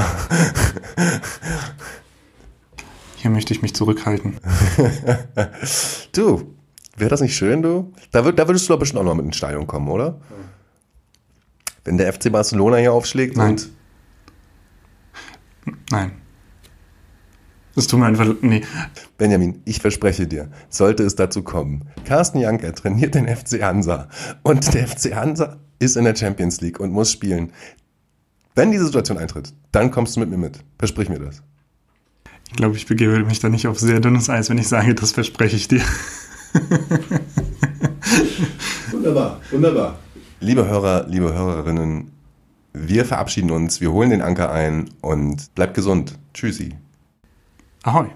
[3.17, 4.37] Hier möchte ich mich zurückhalten.
[6.13, 6.55] du,
[6.99, 7.93] Wäre das nicht schön, du?
[8.11, 10.21] Da, würd, da würdest du doch bestimmt auch noch mit ins Stadion kommen, oder?
[10.31, 10.37] Ja.
[11.85, 13.51] Wenn der FC Barcelona hier aufschlägt Nein.
[13.51, 13.71] und.
[15.91, 16.13] Nein.
[17.75, 18.35] Das tut mir einfach.
[18.41, 18.63] Nee.
[19.17, 24.09] Benjamin, ich verspreche dir, sollte es dazu kommen, Carsten Janker trainiert den FC Hansa
[24.43, 27.53] und der FC Hansa ist in der Champions League und muss spielen.
[28.57, 30.65] Wenn diese Situation eintritt, dann kommst du mit mir mit.
[30.79, 31.43] Versprich mir das.
[32.51, 35.13] Ich glaube, ich begebe mich da nicht auf sehr dünnes Eis, wenn ich sage, das
[35.13, 35.83] verspreche ich dir.
[38.91, 39.99] wunderbar, wunderbar.
[40.41, 42.13] Liebe Hörer, liebe Hörerinnen,
[42.73, 46.19] wir verabschieden uns, wir holen den Anker ein und bleibt gesund.
[46.35, 46.75] Tschüssi.
[47.83, 48.07] Ahoi.